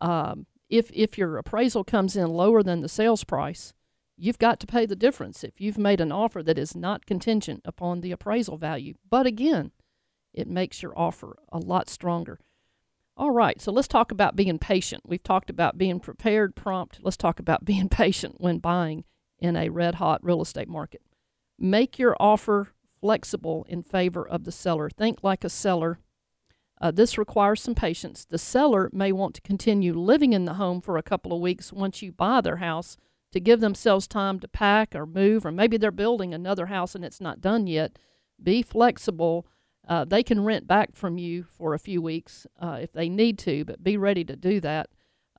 [0.00, 3.72] um, if if your appraisal comes in lower than the sales price,
[4.20, 7.62] you've got to pay the difference if you've made an offer that is not contingent
[7.64, 8.94] upon the appraisal value.
[9.08, 9.72] But again,
[10.32, 12.38] it makes your offer a lot stronger.
[13.16, 15.02] All right, so let's talk about being patient.
[15.06, 17.00] We've talked about being prepared, prompt.
[17.02, 19.04] Let's talk about being patient when buying
[19.38, 21.02] in a red hot real estate market.
[21.58, 22.68] Make your offer
[23.00, 24.90] flexible in favor of the seller.
[24.90, 25.98] Think like a seller.
[26.80, 28.24] Uh, this requires some patience.
[28.24, 31.72] The seller may want to continue living in the home for a couple of weeks
[31.72, 32.96] once you buy their house
[33.32, 37.04] to give themselves time to pack or move, or maybe they're building another house and
[37.04, 37.98] it's not done yet.
[38.42, 39.46] Be flexible.
[39.86, 43.38] Uh, they can rent back from you for a few weeks uh, if they need
[43.38, 44.88] to, but be ready to do that.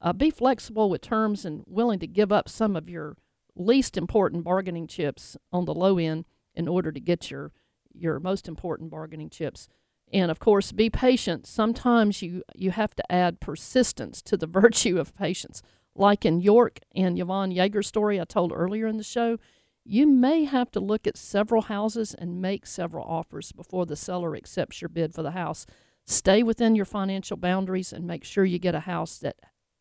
[0.02, 3.16] Uh, be flexible with terms and willing to give up some of your
[3.56, 6.26] least important bargaining chips on the low end
[6.56, 7.52] in order to get your
[7.94, 9.68] your most important bargaining chips.
[10.14, 11.46] And of course, be patient.
[11.46, 15.62] Sometimes you you have to add persistence to the virtue of patience.
[15.96, 19.38] Like in York and Yvonne Yeager's story I told earlier in the show,
[19.84, 24.36] you may have to look at several houses and make several offers before the seller
[24.36, 25.66] accepts your bid for the house.
[26.06, 29.38] Stay within your financial boundaries and make sure you get a house that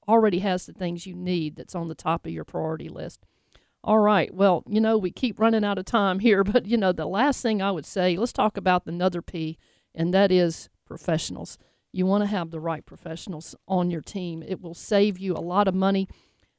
[0.08, 3.24] already has the things you need that's on the top of your priority list.
[3.82, 4.32] All right.
[4.34, 7.42] Well, you know, we keep running out of time here, but you know, the last
[7.42, 9.58] thing I would say, let's talk about the another P,
[9.94, 11.58] and that is professionals.
[11.92, 14.42] You want to have the right professionals on your team.
[14.46, 16.09] It will save you a lot of money.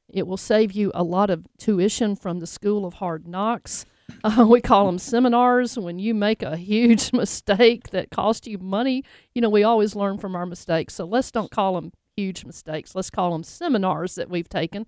[0.10, 3.86] It will save you a lot of tuition from the School of Hard Knocks.
[4.24, 5.78] Uh, we call them seminars.
[5.78, 10.18] When you make a huge mistake that costs you money, you know, we always learn
[10.18, 10.96] from our mistakes.
[10.96, 12.94] So let's don't call them huge mistakes.
[12.94, 14.86] Let's call them seminars that we've taken.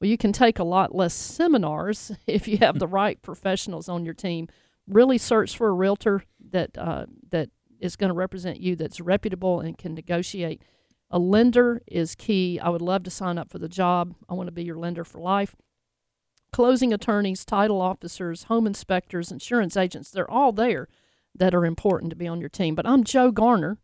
[0.00, 4.04] Well, you can take a lot less seminars if you have the right professionals on
[4.04, 4.48] your team.
[4.88, 7.50] Really search for a realtor that uh, that
[7.82, 10.62] is going to represent you, that's reputable and can negotiate.
[11.10, 12.58] A lender is key.
[12.58, 14.14] I would love to sign up for the job.
[14.28, 15.54] I want to be your lender for life.
[16.52, 20.88] Closing attorneys, title officers, home inspectors, insurance agents, they're all there
[21.34, 22.74] that are important to be on your team.
[22.74, 23.78] But I'm Joe Garner.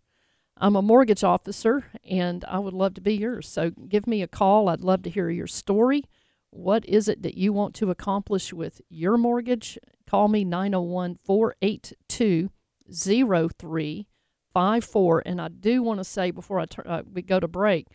[0.57, 3.49] I'm a mortgage officer and I would love to be yours.
[3.49, 4.69] So give me a call.
[4.69, 6.05] I'd love to hear your story.
[6.51, 9.79] What is it that you want to accomplish with your mortgage?
[10.07, 12.51] Call me 901 482
[12.93, 15.23] 0354.
[15.27, 17.87] And I do want to say before I tur- uh, we go to break,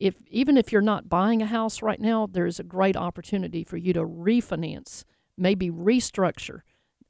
[0.00, 3.76] if even if you're not buying a house right now, there's a great opportunity for
[3.76, 5.04] you to refinance,
[5.36, 6.60] maybe restructure,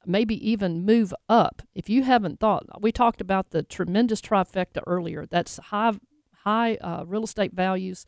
[0.05, 1.61] maybe even move up.
[1.73, 5.25] If you haven't thought, we talked about the tremendous trifecta earlier.
[5.25, 5.93] That's high
[6.43, 8.05] high uh, real estate values.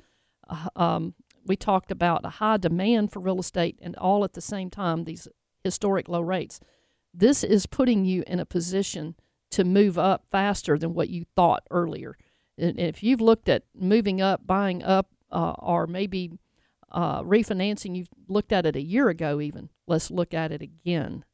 [0.48, 1.16] Uh, um,
[1.46, 5.06] we talked about a high demand for real estate, and all at the same time,
[5.06, 5.28] these
[5.64, 6.60] historic low rates.
[7.18, 9.16] This is putting you in a position
[9.50, 12.16] to move up faster than what you thought earlier.
[12.60, 16.38] And if you've looked at moving up, buying up, uh, or maybe
[16.92, 21.26] uh, refinancing, you've looked at it a year ago even, let's look at it again.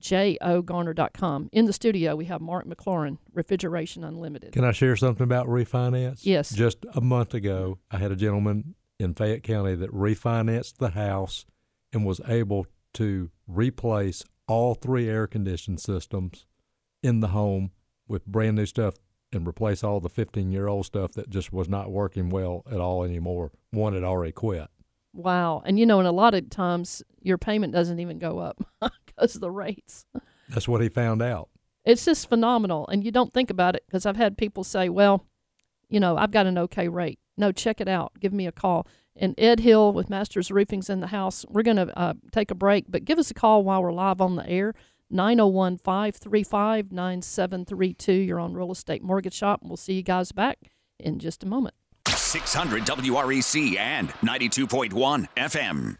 [0.00, 1.50] jogarner.com.
[1.52, 4.52] In the studio, we have Mark McLaurin, Refrigeration Unlimited.
[4.52, 6.20] Can I share something about refinance?
[6.22, 6.50] Yes.
[6.50, 11.46] Just a month ago, I had a gentleman in Fayette County that refinanced the house
[11.92, 16.46] and was able to replace all three air conditioning systems
[17.02, 17.70] in the home
[18.08, 18.94] with brand new stuff
[19.32, 22.80] and replace all the 15 year old stuff that just was not working well at
[22.80, 23.52] all anymore.
[23.70, 24.68] One had already quit.
[25.12, 25.62] Wow.
[25.64, 28.64] And you know, and a lot of times your payment doesn't even go up
[29.06, 30.06] because the rates.
[30.48, 31.50] That's what he found out.
[31.84, 32.86] It's just phenomenal.
[32.88, 35.26] And you don't think about it because I've had people say, well,
[35.88, 37.18] you know, I've got an okay rate.
[37.36, 38.12] No, check it out.
[38.20, 38.86] Give me a call.
[39.20, 41.44] And Ed Hill with Masters Roofing's in the house.
[41.48, 44.20] We're going to uh, take a break, but give us a call while we're live
[44.20, 44.74] on the air.
[45.10, 48.12] 901 535 9732.
[48.12, 50.58] You're on Real Estate Mortgage Shop, and we'll see you guys back
[50.98, 51.74] in just a moment.
[52.08, 55.96] 600 WREC and 92.1 FM.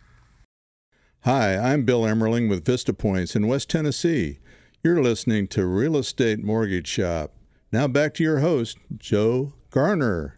[1.23, 4.39] Hi, I'm Bill Emmerling with Vista Points in West Tennessee.
[4.85, 7.33] You're listening to Real Estate Mortgage Shop.
[7.73, 10.38] Now back to your host, Joe Garner.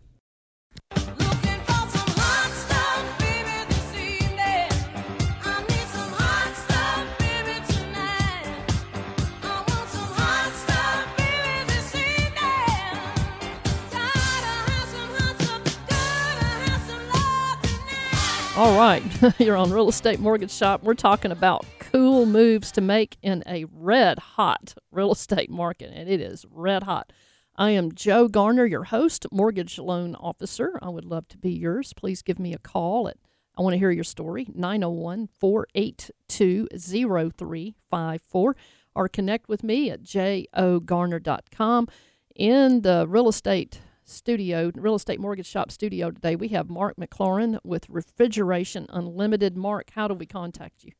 [18.60, 19.02] All right,
[19.40, 20.82] you're on Real Estate Mortgage Shop.
[20.82, 26.10] We're talking about cool moves to make in a red hot real estate market, and
[26.10, 27.10] it is red hot.
[27.56, 30.78] I am Joe Garner, your host, mortgage loan officer.
[30.82, 31.94] I would love to be yours.
[31.94, 33.16] Please give me a call at
[33.56, 38.56] I want to hear your story 901 482 0354
[38.94, 41.88] or connect with me at jogarner.com.
[42.36, 43.80] In the real estate
[44.10, 49.56] studio, real estate mortgage shop studio today, we have Mark McLaurin with Refrigeration Unlimited.
[49.56, 50.92] Mark, how do we contact you?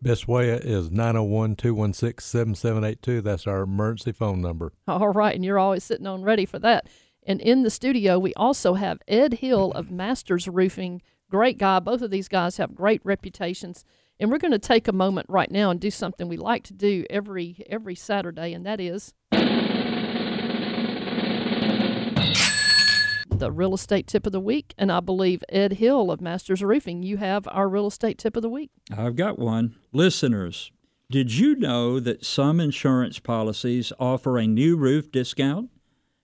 [0.00, 3.20] Best way is 901 216 7782.
[3.20, 4.72] That's our emergency phone number.
[4.88, 6.88] All right, and you're always sitting on ready for that.
[7.24, 11.02] And in the studio, we also have Ed Hill of Masters Roofing.
[11.30, 11.78] Great guy.
[11.78, 13.84] Both of these guys have great reputations.
[14.18, 16.74] And we're going to take a moment right now and do something we like to
[16.74, 19.14] do every every Saturday, and that is
[23.42, 24.72] the real estate tip of the week.
[24.78, 28.42] And I believe Ed Hill of Masters Roofing, you have our real estate tip of
[28.42, 28.70] the week.
[28.96, 29.74] I've got one.
[29.92, 30.70] Listeners,
[31.10, 35.70] did you know that some insurance policies offer a new roof discount?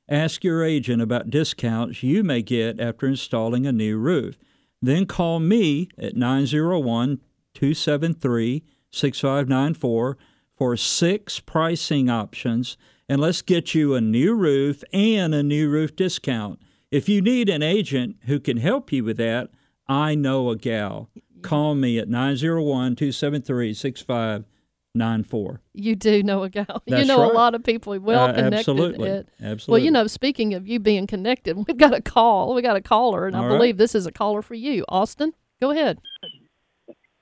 [0.08, 4.38] Ask your agent about discounts you may get after installing a new roof.
[4.80, 7.20] Then call me at 901
[7.52, 8.62] 273
[8.92, 10.16] 6594
[10.56, 12.76] for six pricing options
[13.08, 16.60] and let's get you a new roof and a new roof discount.
[16.90, 19.50] If you need an agent who can help you with that,
[19.88, 21.10] I know a gal.
[21.42, 25.60] Call me at 901 273 6594.
[25.74, 26.82] You do know a gal.
[26.86, 27.30] you know right.
[27.30, 27.98] a lot of people.
[28.00, 28.58] Well Uh, connected.
[28.58, 29.10] absolutely.
[29.10, 29.30] Ed.
[29.40, 29.72] Absolutely.
[29.72, 32.54] Well, you know, speaking of you being connected, we've got a call.
[32.54, 33.56] We got a caller, and I All right.
[33.56, 35.32] believe this is a caller for you, Austin.
[35.60, 35.98] Go ahead.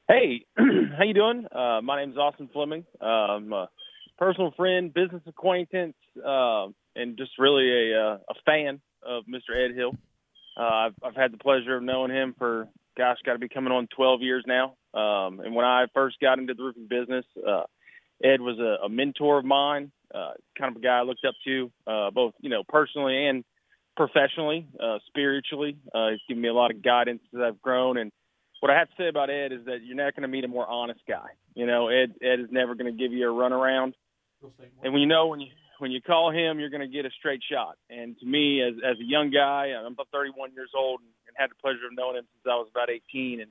[0.08, 1.46] Hey, how you doing?
[1.50, 2.84] Uh, my is Austin Fleming.
[3.00, 3.68] Um, a
[4.18, 9.56] personal friend, business acquaintance, uh, and just really a, uh, a fan of Mr.
[9.56, 9.92] Ed Hill.
[10.56, 13.72] Uh, I've, I've had the pleasure of knowing him for, gosh, got to be coming
[13.72, 14.76] on 12 years now.
[14.94, 17.64] Um, and when I first got into the roofing business, uh,
[18.24, 21.34] Ed was a, a mentor of mine, uh, kind of a guy I looked up
[21.44, 23.44] to, uh, both, you know, personally and
[23.96, 25.76] professionally, uh, spiritually.
[25.94, 27.98] Uh, he's given me a lot of guidance as I've grown.
[27.98, 28.10] And
[28.60, 30.48] what I have to say about Ed is that you're not going to meet a
[30.48, 31.28] more honest guy.
[31.54, 33.92] You know, Ed Ed is never going to give you a runaround.
[34.82, 35.48] And when you know when you
[35.78, 37.76] when you call him, you're going to get a straight shot.
[37.90, 41.36] And to me, as as a young guy, I'm about 31 years old and, and
[41.36, 43.40] had the pleasure of knowing him since I was about 18.
[43.40, 43.50] And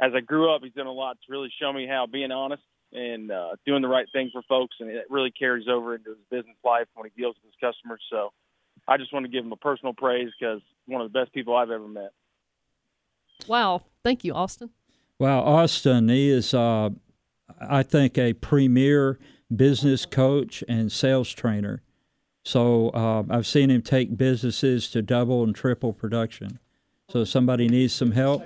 [0.00, 2.62] as I grew up, he's done a lot to really show me how being honest
[2.92, 6.18] and uh, doing the right thing for folks, and it really carries over into his
[6.30, 8.02] business life when he deals with his customers.
[8.10, 8.32] So
[8.86, 11.56] I just want to give him a personal praise because one of the best people
[11.56, 12.12] I've ever met.
[13.46, 13.82] Wow.
[14.04, 14.70] Thank you, Austin.
[15.18, 15.40] Wow.
[15.42, 16.90] Austin, he is, uh,
[17.60, 19.18] I think, a premier
[19.56, 21.82] business coach and sales trainer.
[22.44, 26.58] So uh, I've seen him take businesses to double and triple production.
[27.10, 28.44] So if somebody needs some help,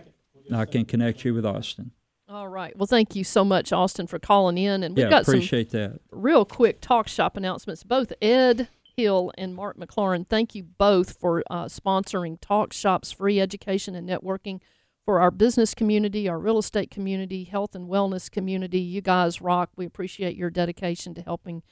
[0.53, 1.93] I can connect you with Austin.
[2.29, 2.77] All right.
[2.77, 4.83] Well, thank you so much, Austin, for calling in.
[4.83, 6.01] And we've yeah, got some appreciate that.
[6.11, 7.85] real quick talk shop announcements.
[7.85, 13.41] Both Ed Hill and Mark McLaurin, thank you both for uh, sponsoring Talk Shoppe's free
[13.41, 14.61] education and networking
[15.07, 18.81] for our business community, our real estate community, health and wellness community.
[18.81, 19.71] You guys rock.
[19.77, 21.63] We appreciate your dedication to helping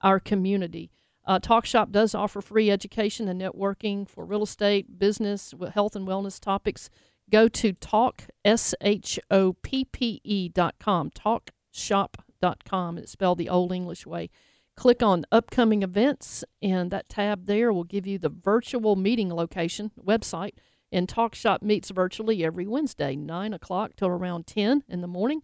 [0.00, 0.92] our community.
[1.26, 6.06] Uh, Talk Shoppe does offer free education and networking for real estate, business, health and
[6.06, 6.88] wellness topics.
[7.30, 12.98] Go to talk, S H O P P E dot com, talkshoppe.com.
[12.98, 14.30] It's spelled the old English way.
[14.76, 19.90] Click on upcoming events, and that tab there will give you the virtual meeting location
[20.00, 20.52] website.
[20.94, 25.42] And Talk Shoppe meets virtually every Wednesday, 9 o'clock till around 10 in the morning.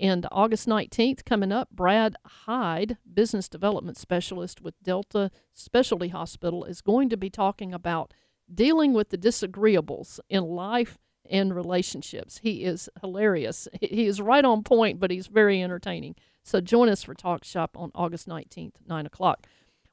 [0.00, 6.80] And August 19th, coming up, Brad Hyde, Business Development Specialist with Delta Specialty Hospital, is
[6.80, 8.14] going to be talking about
[8.52, 10.96] dealing with the disagreeables in life
[11.28, 12.38] and relationships.
[12.38, 13.68] He is hilarious.
[13.82, 16.14] He- is right on point, but he's very entertaining.
[16.42, 19.46] So join us for Talk Shoppe on August 19th, 9 o'clock.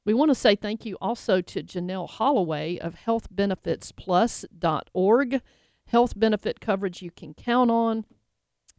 [0.06, 5.42] We want to say thank you also to Janelle Holloway of healthbenefitsplus.org.
[5.86, 8.04] Health benefit coverage you can count on.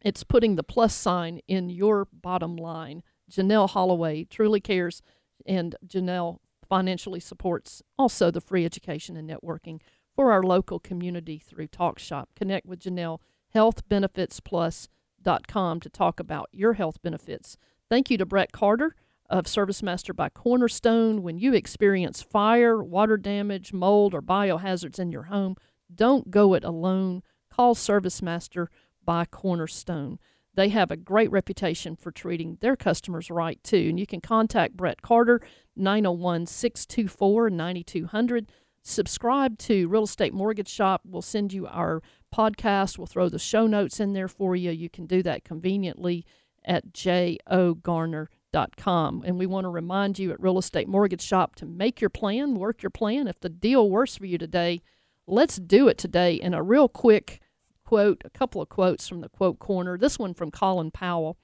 [0.02, 3.02] It's putting the plus sign in your bottom line.
[3.30, 5.00] Janelle Holloway truly cares,
[5.46, 9.80] and Janelle financially supports also the free education and networking
[10.14, 12.28] for our local community through Talk Shoppe.
[12.36, 13.20] Connect with Janelle,
[13.54, 17.56] healthbenefitsplus.com to talk about your health benefits.
[17.88, 18.94] Thank you to Brett Carter
[19.30, 21.22] of ServiceMaster by Cornerstone.
[21.22, 25.56] When you experience fire, water damage, mold, or biohazards in your home,
[25.94, 27.22] don't go it alone.
[27.50, 28.66] Call ServiceMaster
[29.04, 30.18] by Cornerstone.
[30.54, 33.86] They have a great reputation for treating their customers right, too.
[33.88, 35.40] And you can contact Brett Carter,
[35.76, 38.52] 901 624 9200.
[38.82, 41.02] subscribe to Real Estate Mortgage Shop.
[41.04, 42.02] We'll send you our
[42.34, 42.98] podcast.
[42.98, 44.70] We'll throw the show notes in there for you.
[44.70, 46.24] You can do that conveniently
[46.64, 48.28] at jogarner.com.
[48.54, 52.54] And we want to remind you at Real Estate Mortgage Shop to make your plan,
[52.54, 53.26] work your plan.
[53.26, 54.82] If the deal works for you today,
[55.26, 56.38] let's do it today.
[56.40, 57.40] And a real quick
[57.84, 59.98] quote, a couple of quotes from the quote corner.
[59.98, 61.36] This one from Colin Powell.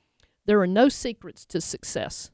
[0.46, 2.30] There are no secrets to success.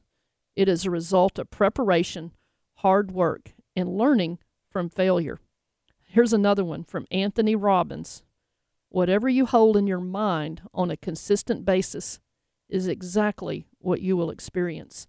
[0.55, 2.31] It is a result of preparation,
[2.75, 4.39] hard work, and learning
[4.71, 5.39] from failure.
[6.05, 8.23] Here's another one from Anthony Robbins.
[8.89, 12.19] Whatever you hold in your mind on a consistent basis
[12.69, 15.07] is exactly what you will experience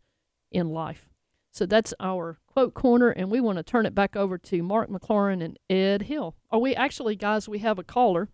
[0.52, 1.08] in life.
[1.50, 4.88] So that's our quote corner, and we want to turn it back over to Mark
[4.88, 6.36] McLaurin and Ed Hill.
[6.52, 7.48] Are we actually, guys?
[7.48, 8.28] We have a caller.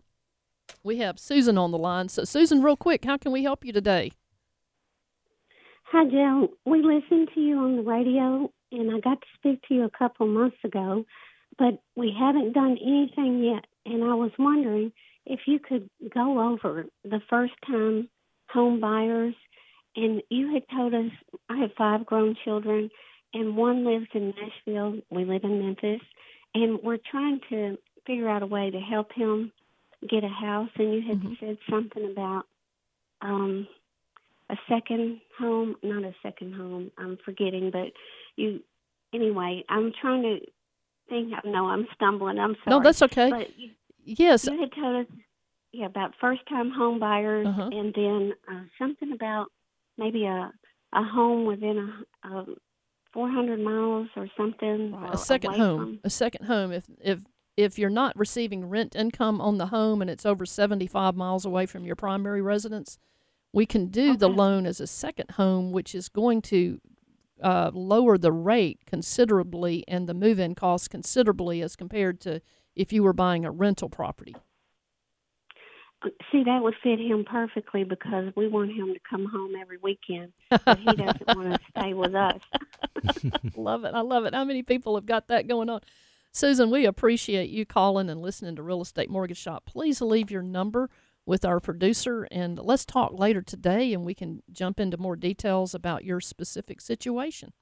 [0.82, 2.10] We have Susan on the line.
[2.10, 4.12] So, Susan, real quick, how can we help you today?
[5.84, 6.48] Hi, Joe.
[6.66, 9.98] We listened to you on the radio, and I got to speak to you a
[9.98, 11.06] couple months ago,
[11.58, 13.64] but we haven't done anything yet.
[13.86, 14.92] And I was wondering
[15.24, 18.10] if you could go over the first time
[18.50, 19.34] home buyers.
[19.96, 21.10] And you had told us
[21.48, 22.90] I have five grown children,
[23.32, 25.00] and one lives in Nashville.
[25.10, 26.00] We live in Memphis,
[26.54, 29.52] and we're trying to figure out a way to help him
[30.08, 30.70] get a house.
[30.76, 32.44] And you had said something about
[33.22, 33.66] um,
[34.50, 36.90] a second home, not a second home.
[36.98, 37.92] I'm forgetting, but
[38.36, 38.60] you.
[39.12, 40.40] Anyway, I'm trying to
[41.08, 41.32] think.
[41.44, 42.38] No, I'm stumbling.
[42.40, 42.78] I'm sorry.
[42.78, 43.30] No, that's okay.
[43.30, 43.70] But you,
[44.06, 44.44] Yes.
[44.46, 45.12] you had told us,
[45.72, 47.70] yeah, about first time home buyers, Uh-huh.
[47.72, 49.46] and then uh, something about
[49.98, 50.50] maybe a
[50.92, 51.92] a home within
[52.24, 52.44] a, a
[53.12, 54.94] 400 miles or something.
[54.94, 55.78] or a second home.
[55.80, 56.72] from- a second home.
[56.72, 57.20] If if
[57.56, 61.66] if you're not receiving rent income on the home and it's over 75 miles away
[61.66, 62.98] from your primary residence
[63.52, 66.80] we can do the loan as a second home which is going to
[67.40, 72.40] uh, lower the rate considerably and the move-in cost considerably as compared to
[72.74, 74.34] if you were buying a rental property
[76.30, 80.32] See, that would fit him perfectly because we want him to come home every weekend,
[80.50, 82.40] but he doesn't want to stay with us.
[83.56, 83.94] love it.
[83.94, 84.34] I love it.
[84.34, 85.80] How many people have got that going on?
[86.32, 89.64] Susan, we appreciate you calling and listening to Real Estate Mortgage Shop.
[89.66, 90.90] Please leave your number
[91.26, 95.74] with our producer and let's talk later today and we can jump into more details
[95.74, 97.52] about your specific situation.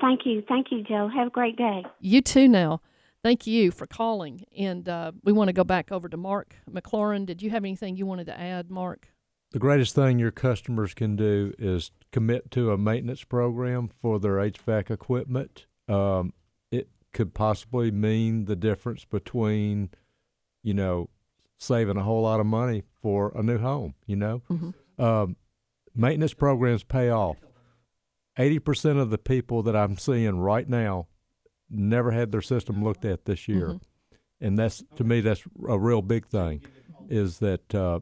[0.00, 1.08] Thank you, thank you, Joe.
[1.12, 1.84] Have a great day.
[2.00, 2.80] You too now.
[3.24, 4.44] Thank you for calling.
[4.54, 7.24] And uh, we want to go back over to Mark McLaurin.
[7.24, 9.08] Did you have anything you wanted to add, Mark?
[9.52, 14.34] The greatest thing your customers can do is commit to a maintenance program for their
[14.34, 15.64] HVAC equipment.
[15.88, 16.34] Um,
[16.70, 19.88] it could possibly mean the difference between,
[20.62, 21.08] you know,
[21.56, 23.94] saving a whole lot of money for a new home.
[24.04, 24.42] You know,
[24.98, 25.36] um,
[25.94, 27.38] maintenance programs pay off.
[28.36, 31.06] Eighty percent of the people that I'm seeing right now
[31.76, 33.78] never had their system looked at this year,
[34.40, 36.62] and that's to me that's a real big thing.
[37.08, 38.00] Is that uh,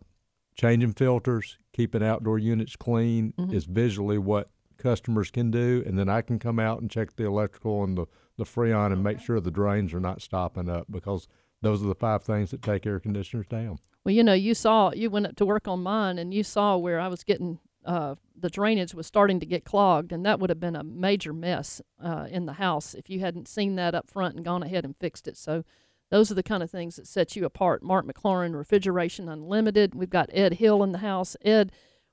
[0.54, 6.22] changing filters, keeping outdoor units clean is visually what customers can do, and then I
[6.22, 8.06] can come out and check the electrical and the
[8.38, 11.28] the freon and make sure the drains are not stopping up because
[11.60, 13.78] those are the five things that take air conditioners down.
[14.04, 16.76] Well, you know, you saw you went up to work on mine, and you saw
[16.76, 20.50] where I was getting uh, the drainage was starting to get clogged, and that would
[20.50, 24.10] have been a major mess uh, in the house if you hadn't seen that up
[24.10, 25.36] front and gone ahead and fixed it.
[25.36, 25.64] So,
[26.10, 27.82] those are the kind of things that set you apart.
[27.82, 29.94] Mark McLaurin, Refrigeration Unlimited.
[29.94, 31.38] We've got Ed Hill in the house.
[31.42, 31.72] Ed,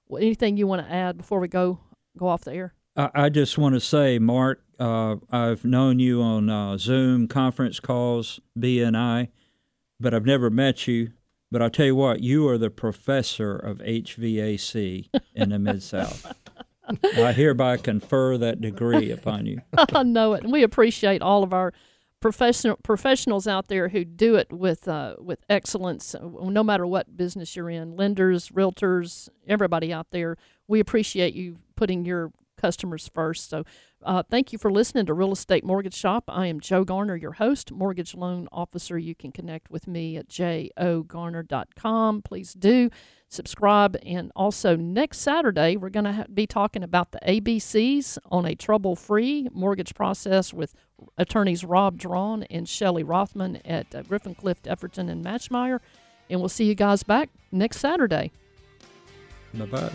[0.09, 1.80] anything you want to add before we go
[2.17, 2.74] go off the air?
[2.95, 8.41] I, just want to say, Mark, uh, I've known you on uh, Zoom conference calls,
[8.57, 9.30] BNI,
[9.99, 11.11] but I've never met you.
[11.51, 16.31] But I'll tell you what, you are the professor of HVAC in the Mid South.
[17.17, 19.61] I hereby confer that degree upon you.
[19.77, 21.73] I know it, and we appreciate all of our
[22.19, 27.15] professional professionals out there who do it with uh, with excellence, uh, no matter what
[27.15, 27.95] business you're in.
[27.95, 30.37] Lenders, realtors, everybody out there,
[30.67, 33.49] we appreciate you putting your customers first.
[33.49, 33.64] So,
[34.03, 36.24] uh, thank you for listening to Real Estate Mortgage Shop.
[36.28, 38.97] I am Joe Garner, your host, mortgage loan officer.
[38.97, 42.22] You can connect with me at jogarner.com.
[42.22, 42.89] Please do
[43.28, 43.97] subscribe.
[44.03, 48.55] And also, next Saturday, we're going to ha- be talking about the ABCs on a
[48.55, 50.74] trouble free mortgage process with
[51.18, 55.80] attorneys Rob Drawn and Shelley Rothman at uh, Griffin Clift, Everton, and Maschmeyer.
[56.30, 58.32] And we'll see you guys back next Saturday.
[59.53, 59.91] Bye bye.